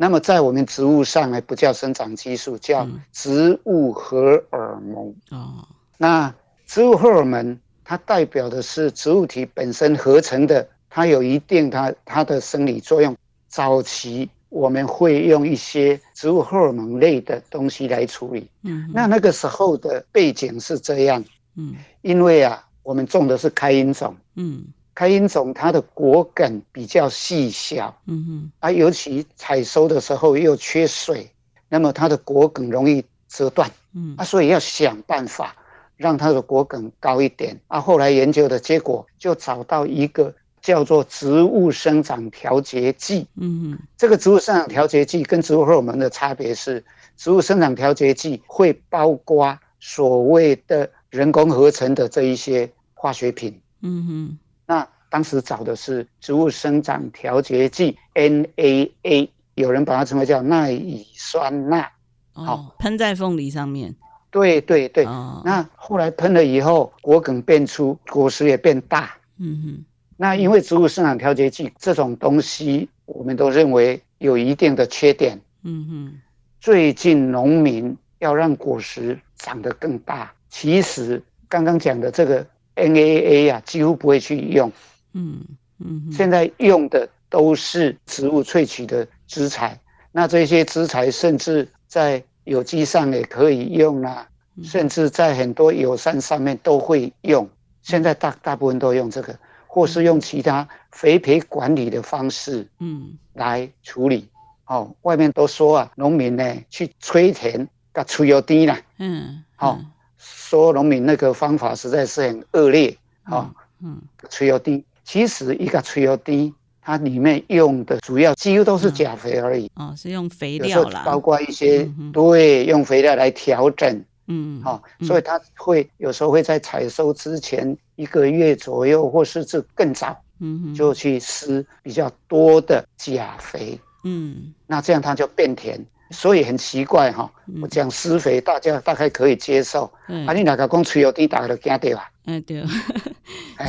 [0.01, 5.13] 那么在我们植物上呢，不叫生长激素，叫植物荷尔蒙。
[5.29, 6.33] 哦，那
[6.65, 13.15] 植物荷尔蒙它代表的是植物体本身合成的，它有一定它它的生理作用。
[13.47, 18.49] 早期我们会用一些植物荷尔蒙类的东西来处理。
[18.63, 21.23] 嗯，那那个时候的背景是这样。
[21.57, 24.17] 嗯，因为啊，我们种的是开音种。
[24.33, 24.65] 嗯。
[25.01, 31.27] 开音种它的果梗比较细小，嗯哼，啊，尤其采收的时候又缺水，
[31.67, 35.55] 那么它的果梗容易折断，嗯，啊，所以要想办法
[35.97, 37.59] 让它的果梗高一点。
[37.67, 46.85] 啊，后来研究的结果就找到一个叫做植物生长调节剂，嗯哼，这个植物生长调节剂跟植物荷尔蒙的差别是，
[47.17, 54.37] 植物生长调节剂会包括所谓的人工合成的这一些化学品，嗯哼。
[54.71, 61.85] 那当时找的是植物生长调节剂 NAA，有人把它称为叫奈乙酸钠，
[62.31, 63.93] 好喷在凤梨上面。
[64.29, 69.11] 对对对，哦、那后来喷了以后，果梗变粗，果实也变大。
[69.39, 75.37] 嗯哼，那因为植物生长调节剂这种东西，我们都认为有一定的缺点。
[75.63, 76.21] 嗯哼，
[76.61, 82.47] 最近农民要让果实长得更大，其实刚刚讲的这个。
[82.81, 84.71] NAA 呀、啊，几乎不会去用，
[85.13, 85.41] 嗯
[85.79, 89.79] 嗯，现在用的都是植物萃取的资材，
[90.11, 94.27] 那这些资材甚至在有机上也可以用啊，
[94.63, 97.47] 甚至在很多友善上面都会用。
[97.81, 104.27] 现在大大部分都用这个，或是用其他肥培管理的方式，嗯，来处理。
[104.67, 109.79] 哦，外面都说啊，农民呢去催田，把除油低啦，嗯，好。
[110.23, 135.83] 说农民那个方法实在是很恶劣啊，嗯，催油滴，其实一个催油滴，它里面用的主要几乎都是钾肥而已，哦，是用肥料啦，包括一些对，用肥料来调整，嗯，好，所以它会有时候会在采收之前一个月左右，或是这更早，嗯，就去施比较多的钾肥，嗯，那这样它就变甜。
[136.11, 139.91] 所以很奇怪哈，我讲施肥，大家大概可以接受。
[140.07, 142.09] 嗯、啊，你哪个讲吹油滴，大家都惊对吧？
[142.25, 142.63] 嗯， 对。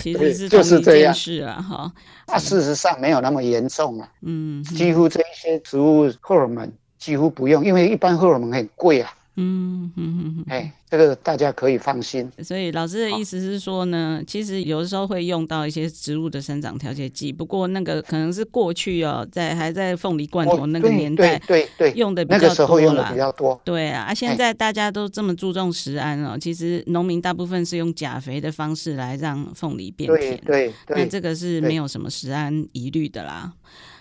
[0.01, 1.93] 其实是就是这样是啊，哈。
[2.27, 4.09] 啊，事实上没有那么严重啊。
[4.23, 4.63] 嗯。
[4.65, 9.13] 几乎这一些植物荷尔蒙几乎不用，因为一般荷尔蒙很贵啊。
[9.37, 12.31] 嗯嗯嗯嗯，哎，这个大家可以放心。
[12.45, 22.45] 所以老师的意思是说呢，哦、其实有的时候会用到一些植物的生长调节剂，不过那个可能是过去哦，在还在凤梨罐头那个年代，对对对，用的比较多啦。
[22.45, 23.59] 那个时候用的比较多。
[23.65, 33.53] 对啊，啊，现在大家都这么注重食安哦，其实农民大部分是用钾肥的方式来让凤梨变甜，对对，那这个是没有什么食安疑虑的啦。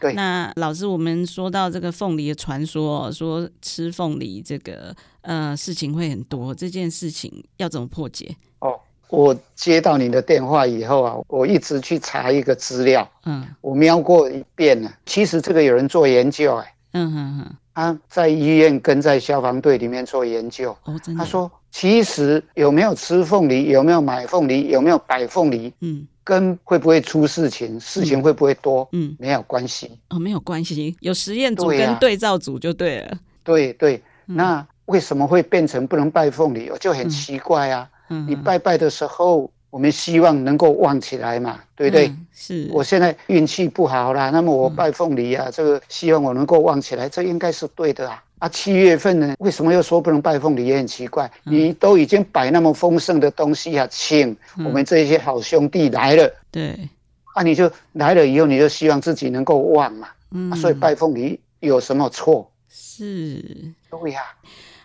[0.01, 8.36] 对，那老师，我们说到这个凤梨的传说，说吃凤梨这个呃事情会很多，这件事情要怎么破解？
[8.60, 14.91] 哦，我接到你的电话以后啊，我一直去查一个资料，嗯，我瞄过一遍了。
[15.06, 21.20] 其实这个有人做研究，哎，嗯哼哼，他在医院跟在消防队里面做研究，哦，真的。
[21.20, 26.08] 他说，其实有没有吃凤梨，有没有买凤梨，有没有摆凤梨，嗯。
[26.24, 33.17] 跟会不会出事情，事情会不会多，嗯，没有关系哦，没有关系，有实验组跟对照组就对了。
[33.44, 36.70] 对对，那为什么会变成不能拜凤梨？
[36.70, 37.89] 我就很奇怪啊。
[38.10, 42.13] 嗯，你拜拜的时候，我们希望能够旺起来嘛，对不对？
[42.34, 42.70] 是。
[42.74, 48.22] 我现在运气不好啦，那么我拜凤梨啊，这个希望我能够旺起来，这应该是对的啊。
[48.39, 50.65] 啊，七月份呢，为什么又说不能拜凤梨？
[50.65, 51.32] 也很奇怪。
[51.46, 56.26] 嗯、你都已经摆那么丰盛的东西啊，请我们这些好兄弟来了。
[56.26, 56.89] 嗯、对，
[57.36, 60.10] 啊，你就来了以后，你就希望自己能够旺嘛。
[60.32, 62.52] 嗯、啊，所以拜凤梨有什么错？
[62.67, 63.41] 是，
[63.89, 64.22] 对呀。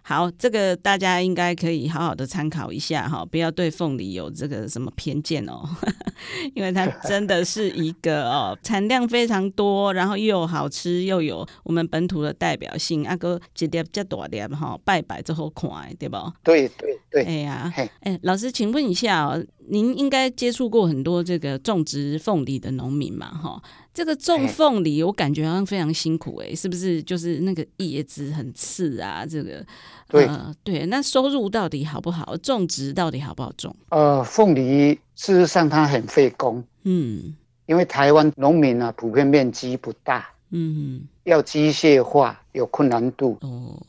[0.09, 5.69] 好，这个大家应该可以好好的参考一下哈，不要对凤梨有这个什么偏见哦，
[6.55, 16.17] 因为它真的是一个哦，产量非常多，然后又好吃，又有我们本土的代表性，啊哥一粒这大粒哈，拜拜之后看，对不？
[16.45, 17.25] 对对对。
[17.25, 23.63] 哎呀，哎，老师，请问一下哦，您应该接触过很多这个种植凤梨的农民嘛，哈？
[23.93, 27.03] 这个种凤梨，我感觉好像非常辛苦哎，是不是？
[27.03, 29.65] 就是那个叶子很刺啊，这个，
[30.09, 30.85] 对、呃、对。
[30.87, 32.37] 那收入到底好不好？
[32.37, 33.75] 种植到底好不好种？
[33.89, 43.81] 呃，凤梨事实上它很费工，嗯，因为台湾农民啊，普遍面积不大，嗯，要机械化有困难度，哦，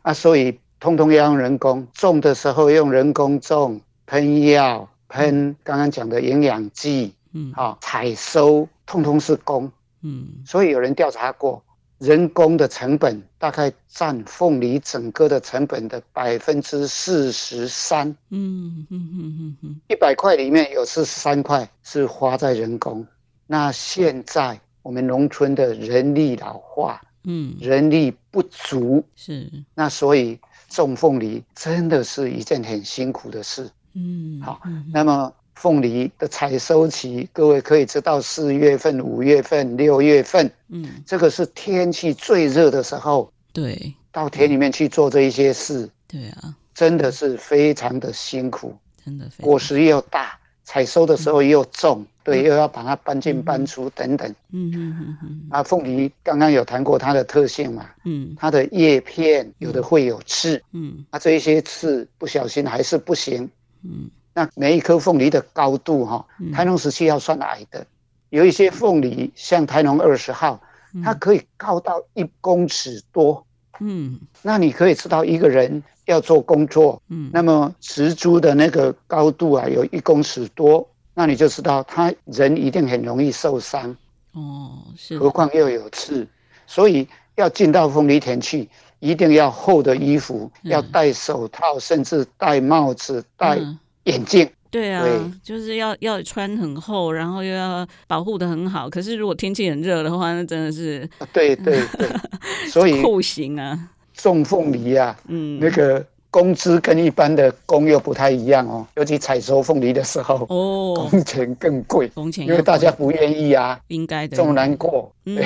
[0.00, 11.62] 啊，所以通通要用人工种的时候用人工种，喷药喷刚刚讲的营养剂，嗯，啊、哦，采收通通是工，嗯，所以有人调查过。
[11.98, 18.08] 人工的成本大概占凤梨整个的成本的百分之四十三。
[18.30, 23.06] 嗯嗯嗯嗯嗯，一百块里面有四十三块是花在人工。
[23.46, 29.46] 那现在我们农村的人力老化，嗯，人力不足，是。
[29.74, 30.40] 那所以
[30.70, 33.70] 种凤梨真的是一件很辛苦的事。
[33.94, 34.60] 嗯，好，
[34.92, 35.32] 那么。
[35.56, 43.30] 凤梨的采收期，各位可以知道，四月份、五月份、六月份，嗯，这个是天气最热的时候。
[43.52, 48.74] 对，到田里面去做这一些事，对啊，真的是非常的辛苦，
[49.04, 49.28] 真的。
[49.42, 54.26] 果实又大，采收的时候又重，对，又要把它搬进搬出等等。
[54.52, 55.46] 嗯嗯嗯嗯。
[55.50, 63.46] 啊，凤梨刚刚有谈过它的特性嘛，嗯，它的叶片有的会有刺，嗯，啊，这一些刺不小心还是不行，
[63.82, 64.10] 嗯。
[64.32, 67.84] 那每一颗凤梨的高度，哈，台农十七号算矮的，
[68.28, 70.60] 有一些凤梨像台农二十号，
[71.02, 73.44] 它可以高到一公尺多。
[73.80, 83.96] 嗯，那你可以知道一个人要做工作，嗯，那么植株的那个高度啊，有一公尺多，那你就知道他人一定很容易受伤。
[84.32, 85.18] 哦，是。
[85.18, 86.26] 何况又有刺，
[86.68, 88.68] 所以要进到凤梨田去，
[89.00, 93.58] 一定要厚的衣服，要戴手套，甚至戴帽子，戴。
[94.04, 95.12] 眼镜，对啊，对，
[95.44, 98.88] 就是要要穿很厚，然后又要保护的很好。
[98.88, 102.08] 可是如果天气很热的话，那真的是对对对，
[102.72, 103.78] 所以酷刑啊，
[104.14, 115.38] 种凤梨啊，嗯，那个工资跟一般的工又不太一样哦，尤其采收凤梨的时候哦，工钱更贵，工钱因为大家不愿意啊，应该的，这么难过，嗯，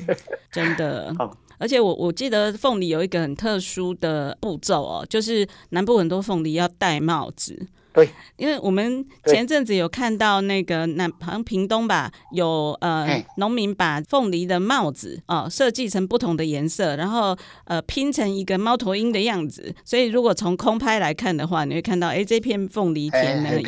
[0.52, 1.12] 真的。
[1.62, 7.68] 而且我我记得凤梨有一个很特殊的步骤哦，就是南部很多凤梨要戴帽子。
[7.92, 19.74] 对，因为我们前阵子有看到那个南好像屏东吧，有呃农民把凤梨的帽子哦设计成不同的颜色，然后呃拼成一个猫头鹰的样子。
[19.84, 23.62] 所以如果从空拍来看的话，你会看到哎这片凤梨田呢有一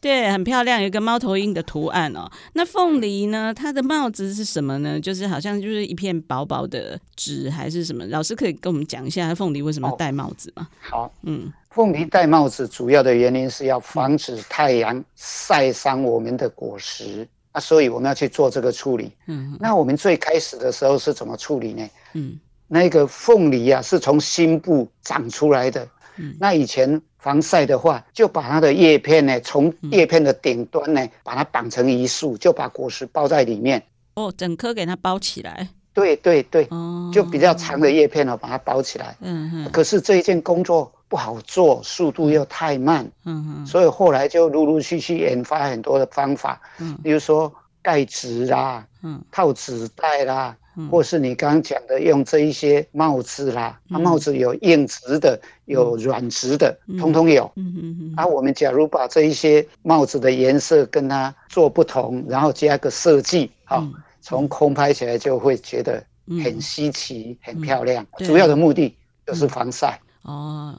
[0.00, 2.28] 对很漂亮，有一个猫头鹰的图案哦。
[2.54, 5.00] 那凤梨呢，它的帽子是什么呢？
[5.00, 8.04] 就是好像就是一片薄薄的纸还是什么？
[8.06, 10.68] 老师可以跟我们讲一下凤梨为什么要戴帽子吗？
[10.80, 11.52] 好，嗯。
[11.74, 19.10] 凤梨戴帽子主要的原因是要防止太阳晒伤我们的果实啊，所以我们要去做这个处理。
[19.26, 21.90] 嗯，那我们最开始的时候是怎么处理呢？
[22.12, 25.84] 嗯，那个凤梨啊是从心部长出来的。
[26.16, 33.82] 嗯，那以前防晒的话，就把它的叶片呢，从叶片的顶端呢，把它绑成一束，就把果实包在里面。
[34.14, 35.68] 哦，整颗给它包起来。
[35.92, 39.16] 对对对，哦，就比较长的叶片哦，把它包起来。
[39.22, 39.70] 嗯哼。
[39.72, 40.88] 可是这一件工作。
[41.14, 66.04] 不好做，速度又太慢，嗯嗯，所以后来就陆陆续续研发很多的方法，嗯，比如说盖纸啦，嗯，套纸袋啦，嗯，或是你刚刚讲的用这一些帽子啦，嗯，啊，帽子有硬质的，有软质的，嗯，通通有，嗯嗯嗯，啊，我们假如把这一些帽子的颜色跟它做不同，然后加个设计，好，嗯，从空拍起来就会觉得
[66.42, 69.96] 很稀奇，嗯，很漂亮，嗯，主要的目的就是防晒。
[70.22, 70.74] 哦。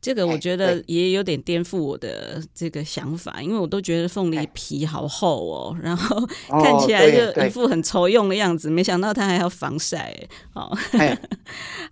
[0.00, 10.16] 这个我觉得也有点颠覆我的这个想法，因为我都觉得凤梨皮好厚哦，然后 看起来就一副很愁用的样子，没想到它还要防晒。
[10.54, 10.76] 哦，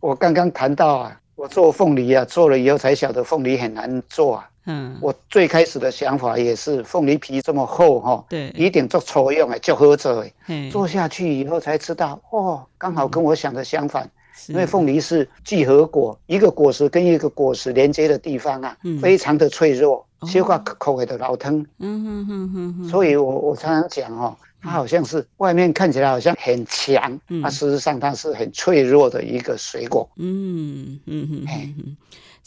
[0.00, 4.48] 我刚刚谈到啊，我做凤梨啊，做了以后才晓得凤梨很难做啊。
[4.70, 14.10] 嗯，我最开始的想法也是凤梨皮这么厚哈，对，一点做粗勇哎，就喝着哎，做下去以后才知道，哦，刚好跟我想的相反。
[14.46, 21.64] 因为凤梨是聚合果，一个果实跟一个果实连接的地方啊，嗯、非常的脆弱，消化口味的老疼。
[21.78, 22.88] 嗯哼哼哼哼。
[22.88, 30.08] 所以我我常常讲哦，它好像是外面看起来好像很强，嗯、啊，事实上它是很脆弱的一个水果。
[30.16, 31.96] 嗯嗯哼哼。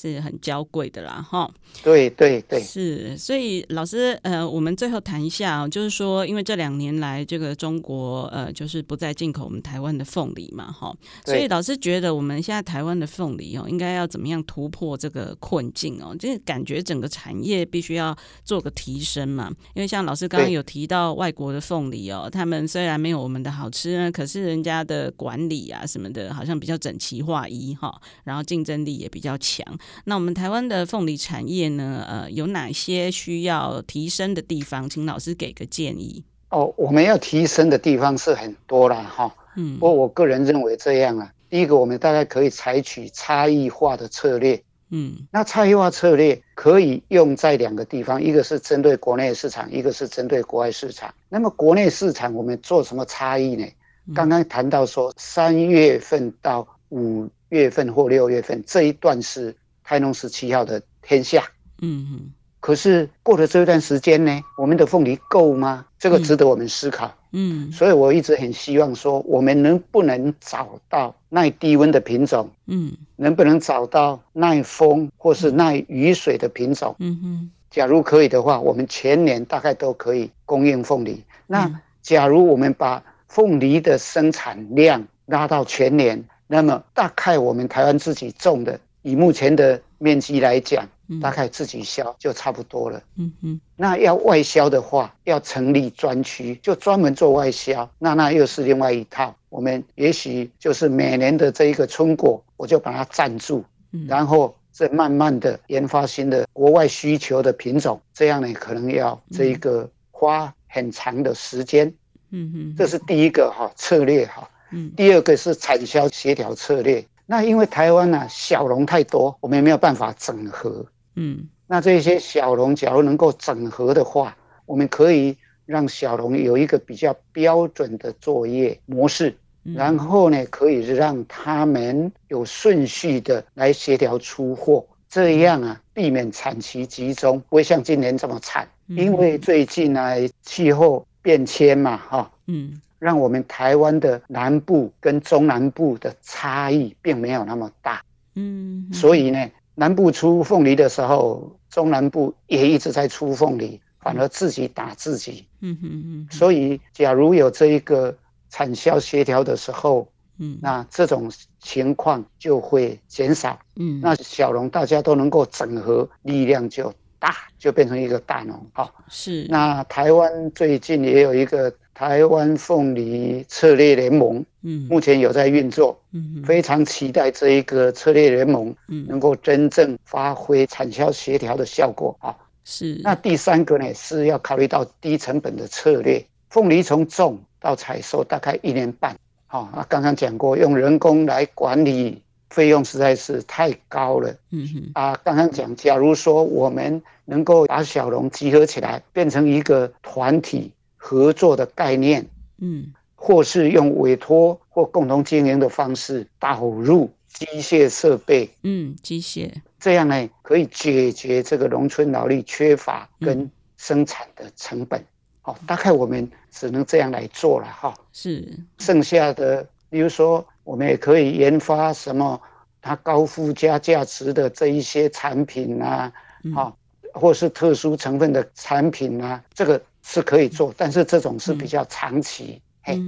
[0.01, 1.49] 是很娇贵的啦，哈。
[1.83, 3.17] 对对对，是。
[3.17, 10.93] 所以老师，呃，我们最后谈一下，就是说，因为这两年来，这个中国，呃，就是不再进口我们台湾的凤梨嘛，哈。
[11.25, 16.15] 所以老师觉得，我们现在台湾的凤梨哦，应该要怎么样突破这个困境哦？
[16.17, 19.49] 就是感觉整个产业必须要做个提升嘛。
[19.75, 29.65] 因为像老师刚刚有提到外国的凤梨哦，他们虽然没有我们的好吃呢，可是人家的管理啊什么的，好像比较整齐划一哈，然后竞争力也比较强。
[30.05, 32.05] 那我们台湾的凤梨产业呢？
[32.07, 34.89] 呃，有哪些需要提升的地方？
[34.89, 36.23] 请老师给个建议。
[36.49, 39.33] 哦，我们要提升的地方是很多啦，哈。
[39.55, 39.77] 嗯。
[39.77, 44.61] 不过我个人认为这样啊，第一个，我们大概可以采取差异化的策略。
[44.93, 51.13] 嗯，那差异化策略可以用在两个地方，一个是针对国内市场，一个是针对国外市场。
[51.29, 53.65] 那么国内市场我们做什么差异呢？
[54.13, 59.55] 刚刚谈到说三月份到五月份或六月份这一段是
[59.91, 61.43] 台农十七号的天下。
[61.81, 62.31] 嗯嗯。
[62.61, 65.85] 可是过了这段时间呢，我们的凤梨够吗？
[65.99, 67.13] 这个值得我们思考。
[67.33, 67.69] 嗯。
[67.73, 72.49] 所以我一直很希望说，我们能不能找到耐低温的品种？
[72.67, 72.93] 嗯。
[73.17, 76.95] 能不能找到耐风或是耐雨水的品种？
[76.99, 77.51] 嗯哼。
[77.69, 81.21] 假如可以的话，我们全年大概都可以供应凤梨。
[81.47, 81.69] 那
[82.01, 90.87] 假如我们把凤梨的生产量拉到全年，那么大概我们台湾自己种的，以目前的面积来讲，
[91.21, 93.01] 大概自己销就差不多了。
[93.17, 93.61] 嗯嗯。
[93.75, 99.35] 那要外销的话，要成立专区，就专门做外销，那那又是另外一套。
[99.49, 103.65] 我们也许就是每年的这一个春果，我就把它暂住，
[104.07, 111.87] 然后再慢慢的研发新的国外需求的品种，这样呢，可能要这一个花很长的时间。
[112.29, 114.47] 嗯嗯，这是第一个哈策略哈。
[114.71, 117.05] 嗯，第二个是产销协调策略。
[117.31, 120.85] 那因为台湾呢小农太多，我们也没有办法整合。
[121.15, 138.67] 嗯，那这些小农假如能够整合的话，我们可以让小农有一个比较标准的作业模式，然后呢可以让他们有顺序的来协调出货，这样啊避免产期集中，不会像今年这么惨。
[138.87, 141.05] 因为最近呢气候。
[141.23, 147.99] 变迁嘛，哈，嗯，让我们台湾的南部跟中南部的差异并没有那么大，
[148.35, 158.15] 嗯，所以呢，南部出凤梨的时候，中南部也一直在出凤梨，反而自己打自己，嗯嗯嗯，所以假如有这一个
[158.51, 166.93] 产销协调的时候，嗯，那这种情况就会减少，嗯，那小农大家都能够整合力量就。
[167.21, 169.45] 大就变成一个大农，好是。
[169.47, 171.71] 那台湾最近也有一个
[172.01, 182.99] 台湾凤梨策略联盟，嗯，目前有在运作，嗯，非常期待这一个策略联盟，嗯，能够真正发挥产销协调的效果，啊，是。
[183.03, 192.19] 那第三个呢是要考虑到低成本的策略，凤梨从种到采收大概一年半，好，那刚刚讲过用人工来管理。
[192.49, 194.91] 费用实在是太高了，嗯哼。
[194.93, 200.69] 啊，刚刚讲，假如说我们能够把小农集合起来，变成一个团体
[201.03, 202.23] 合作的概念，
[202.59, 215.03] 嗯，或是用委托或共同经营的方式导入机械设备，嗯，机械，这样呢可以解决这个农村劳力缺乏跟生产的成本，
[215.41, 220.45] 好，大概我们只能这样来做了哈，是，剩下的，比如说。
[220.63, 222.39] 我们也可以研发什么
[222.83, 226.13] 它高附加价值的这一些产品啊，
[226.55, 226.71] 哦，
[227.15, 232.61] 或是特殊成分的产品啊，这个是可以做，但是这种是比较长期。
[232.83, 232.99] 嘿，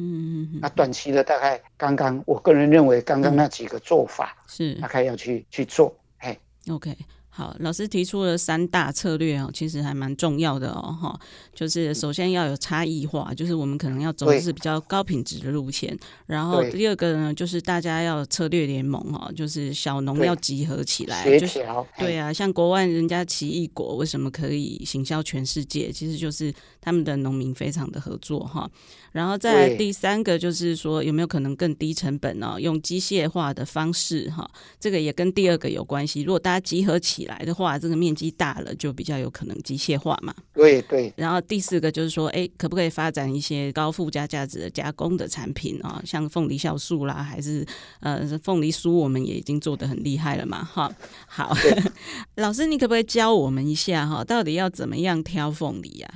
[0.62, 5.96] 那短期的大概刚刚，我个人认为刚刚那几个做法是大概要去去做。
[6.20, 6.38] 嘿
[6.70, 6.96] ，OK。
[7.36, 11.20] 好，老师提出了三大策略哦，其实还蛮重要的哦，哈，
[11.52, 21.66] 就是首先要有差异化，就是我们可能要走的是比较高品质的路线，然后第二个呢，就是大家要策略联盟哈，就是小农要集合起来，就是
[21.98, 28.70] 对啊，像国外人家奇异果为什么可以行销全世界，其实就是他们的农民非常的合作哈。
[29.12, 32.58] 然后再来第三个就是说，有没有可能更低成本呢？
[32.60, 36.22] 用机械化的方式哈，这个也跟第二个有关系。
[36.22, 40.34] 如果大家集合起来的话，这个面积大了，就比较有可能机械化嘛。
[40.54, 41.12] 对对。
[41.16, 46.02] 然后第四个就是说，哎，可不可以发展一些高附加价值的加工的产品啊？
[46.06, 47.66] 像凤梨酵素啦，还是
[48.00, 50.64] 呃凤梨酥，我们也已经做得很厉害了嘛。
[50.64, 50.92] 哈，
[51.28, 51.56] 好，
[52.36, 54.24] 老师，你可不可以教我们一下哈？
[54.24, 56.10] 到底要怎么样挑凤梨呀？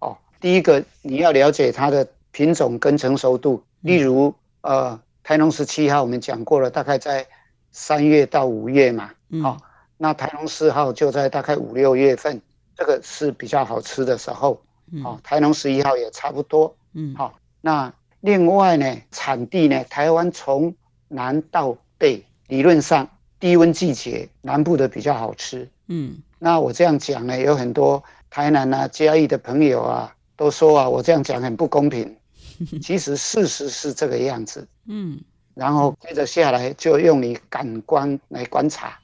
[0.00, 2.06] 哦，第一个你要了解它的。
[2.34, 7.26] 品种跟成熟度，例如，呃，台农十七号我们讲过了，大概在
[7.72, 9.56] 三月到五月嘛，好、嗯哦，
[10.02, 12.42] 那台农四号就在大概五六月份，
[12.76, 20.74] 这个是比较好吃的时候，嗯哦，台农十一号也差不多，嗯，好、哦，那另外呢，产地呢，台湾从
[21.06, 32.12] 南到北，理论上低温季节南部的比较好吃，嗯，那我这样讲呢，有很多台南啊、嘉义的朋友啊，都说啊，我这样讲很不公平。
[32.82, 35.20] 其实事实是这个样子，嗯，
[35.54, 39.01] 然后接着下来就用你感官来观察哦。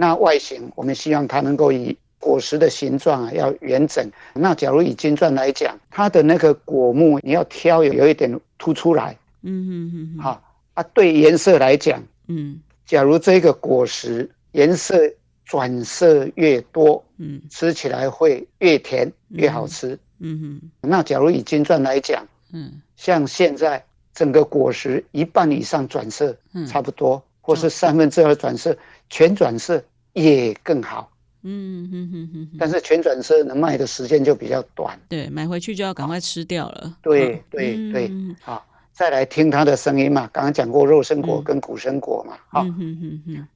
[0.00, 4.10] 那外形，我们希望它能够以果实的形状啊要圆整。
[4.32, 10.42] 那假如以金钻来讲，它的那个果木你要挑有有一点凸出来，嗯嗯嗯，好
[10.72, 10.82] 啊。
[10.94, 14.96] 对颜色来讲，嗯，假如这个果实颜色
[15.44, 19.98] 转色越多，嗯，吃起来会越甜越好吃。
[20.20, 23.84] 嗯哼，那假如以金钻来讲，嗯，像现在
[24.14, 28.74] 整个果实一半以上转色，嗯，差不多，或是三分之二转色，
[29.10, 29.82] 全转色
[30.12, 31.10] 也更好。
[31.42, 35.00] 嗯哼哼哼，但是全转车能卖的时间就比较短。
[35.08, 36.94] 对，买回去就要赶快吃掉了。
[37.00, 40.28] 对对对，好，再来听它的声音嘛。
[40.34, 42.36] 刚刚讲过肉生果跟古生果嘛。
[42.48, 42.66] 好，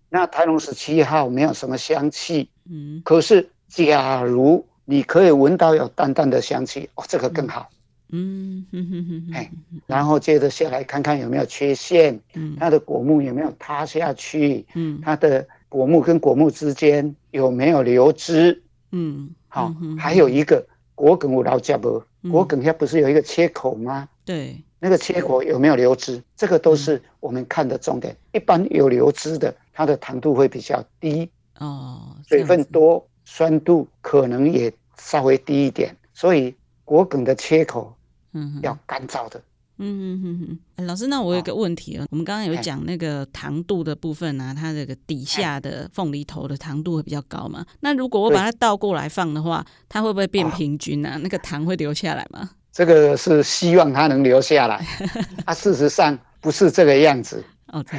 [0.09, 2.49] 那台农十七号没有什么香气。
[2.71, 7.69] 嗯，可是假如你可以闻到有淡淡的香气，哦，这个更好。
[8.13, 9.51] 嗯哼哼哼，哎，
[9.87, 12.19] 然后接着下来看看有没有缺陷。
[12.33, 14.65] 嗯，它的果木有没有塌下去？
[14.73, 15.47] 嗯，它的。
[15.75, 18.63] 果木跟果木之间有没有流汁？
[18.93, 20.65] 嗯，好、哦，嗯、还有一个
[20.95, 22.01] 果梗我老家不？
[22.31, 24.09] 果梗下不是有一个切口吗？
[24.25, 26.23] 对，那个切口有没有流汁？
[26.37, 28.17] 这个都是我们看的重点。
[28.31, 35.93] 一般有流汁的，它的糖度会比较低哦，水分多，酸度可能也稍微低一点。
[36.13, 36.55] 所以
[36.85, 37.93] 果梗的切口，
[38.33, 39.41] 嗯，要干燥的。
[39.41, 39.43] 嗯
[39.79, 47.65] 哼哼哼，老师，那我有个问题啊，我们刚刚有讲那个糖度的部分啊，它这个底下的凤梨头的糖度会比较高嘛？
[47.81, 51.19] 那如果我把它倒过来放的话，它会不会变平均啊？
[51.23, 52.51] 那个糖会留下来吗？
[52.73, 54.85] 这个是希望它能留下来，
[55.47, 57.45] 啊，事实上不是这个样子。
[57.73, 57.99] OK，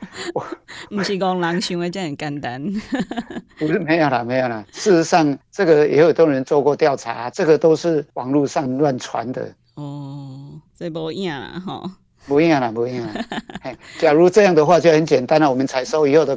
[0.88, 2.62] 不是讲人想的这样简单。
[3.58, 4.64] 不是，没有啦，没有啦。
[4.72, 9.54] 事实上，这个也有很多人做过调查，这个都是网络上乱传的。
[9.74, 10.45] 哦，
[10.78, 11.90] 这不一样了哈，
[12.26, 13.24] 不一样了，不一样了。
[13.98, 15.48] 假如这样的话，就很简单了。
[15.48, 16.36] 我们采收以后的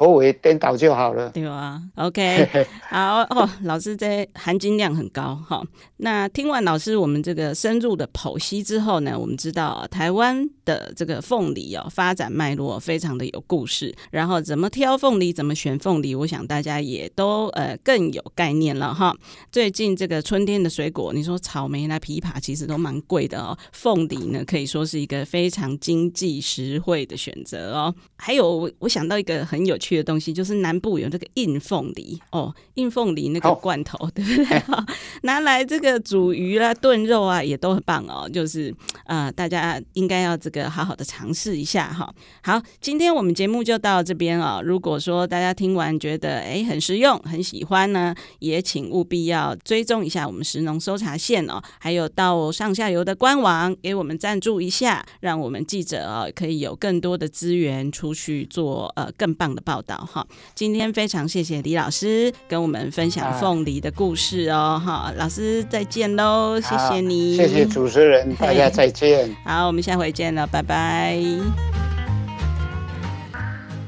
[0.00, 2.48] 头尾颠倒就好了，对啊，OK，
[2.88, 5.62] 好哦，老师这含金量很高哈。
[5.98, 19.14] 那听完老师我们这个深入的剖析之后呢，我们知道台湾的这个凤梨哦发展脉络非常的有故事，然后怎么挑凤梨，怎么选凤梨，我想大家也都呃更有概念了哈。
[19.52, 27.94] 最近这个春天的水果，你说草莓啦、枇杷其实都蛮贵的哦，凤梨呢可以说是一个非常经济实惠的选择哦。
[28.16, 29.89] 还有我想到一个很有趣。
[29.96, 34.58] 的东西就是南部有这个硬凤梨哦，硬凤梨那个罐头， 对不对？
[34.60, 34.84] 哈，
[35.22, 38.28] 拿来这个煮鱼啦、炖肉啊，也都很棒哦。
[38.28, 38.70] 就是
[39.04, 42.12] 啊、呃，大家应该要这个好好的尝试一下哈。
[42.42, 44.62] 好，今天我们节目就到这边啊、哦。
[44.62, 59.90] 如果说大家听完觉得哎很实用、很喜欢呢，也请务必要追踪一下我们食农搜查线哦，还有到上下游的官网给我们赞助一下，让我们记者啊、哦、可以有更多的资源出去做呃更棒的报道。
[59.90, 60.24] 导哈，
[60.54, 71.18] 今天非常谢谢李老师跟我们分享凤梨的故事哦，哈、啊，老师再见喽，谢谢你，谢谢主持人，大家再见，好，我们下回见了，拜拜。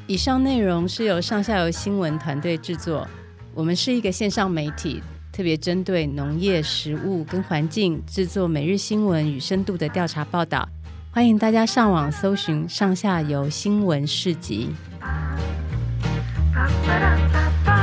[0.08, 3.06] 以上内容是由上下游新闻团队制作，
[3.54, 5.00] 我们是一个线上媒体，
[5.32, 10.68] 特别针对农业、食物跟环境制作每日新闻与深度的调查报道，
[11.12, 14.70] 欢迎大家上网搜寻上下游新闻市集。
[16.52, 17.81] ba, ba, ba,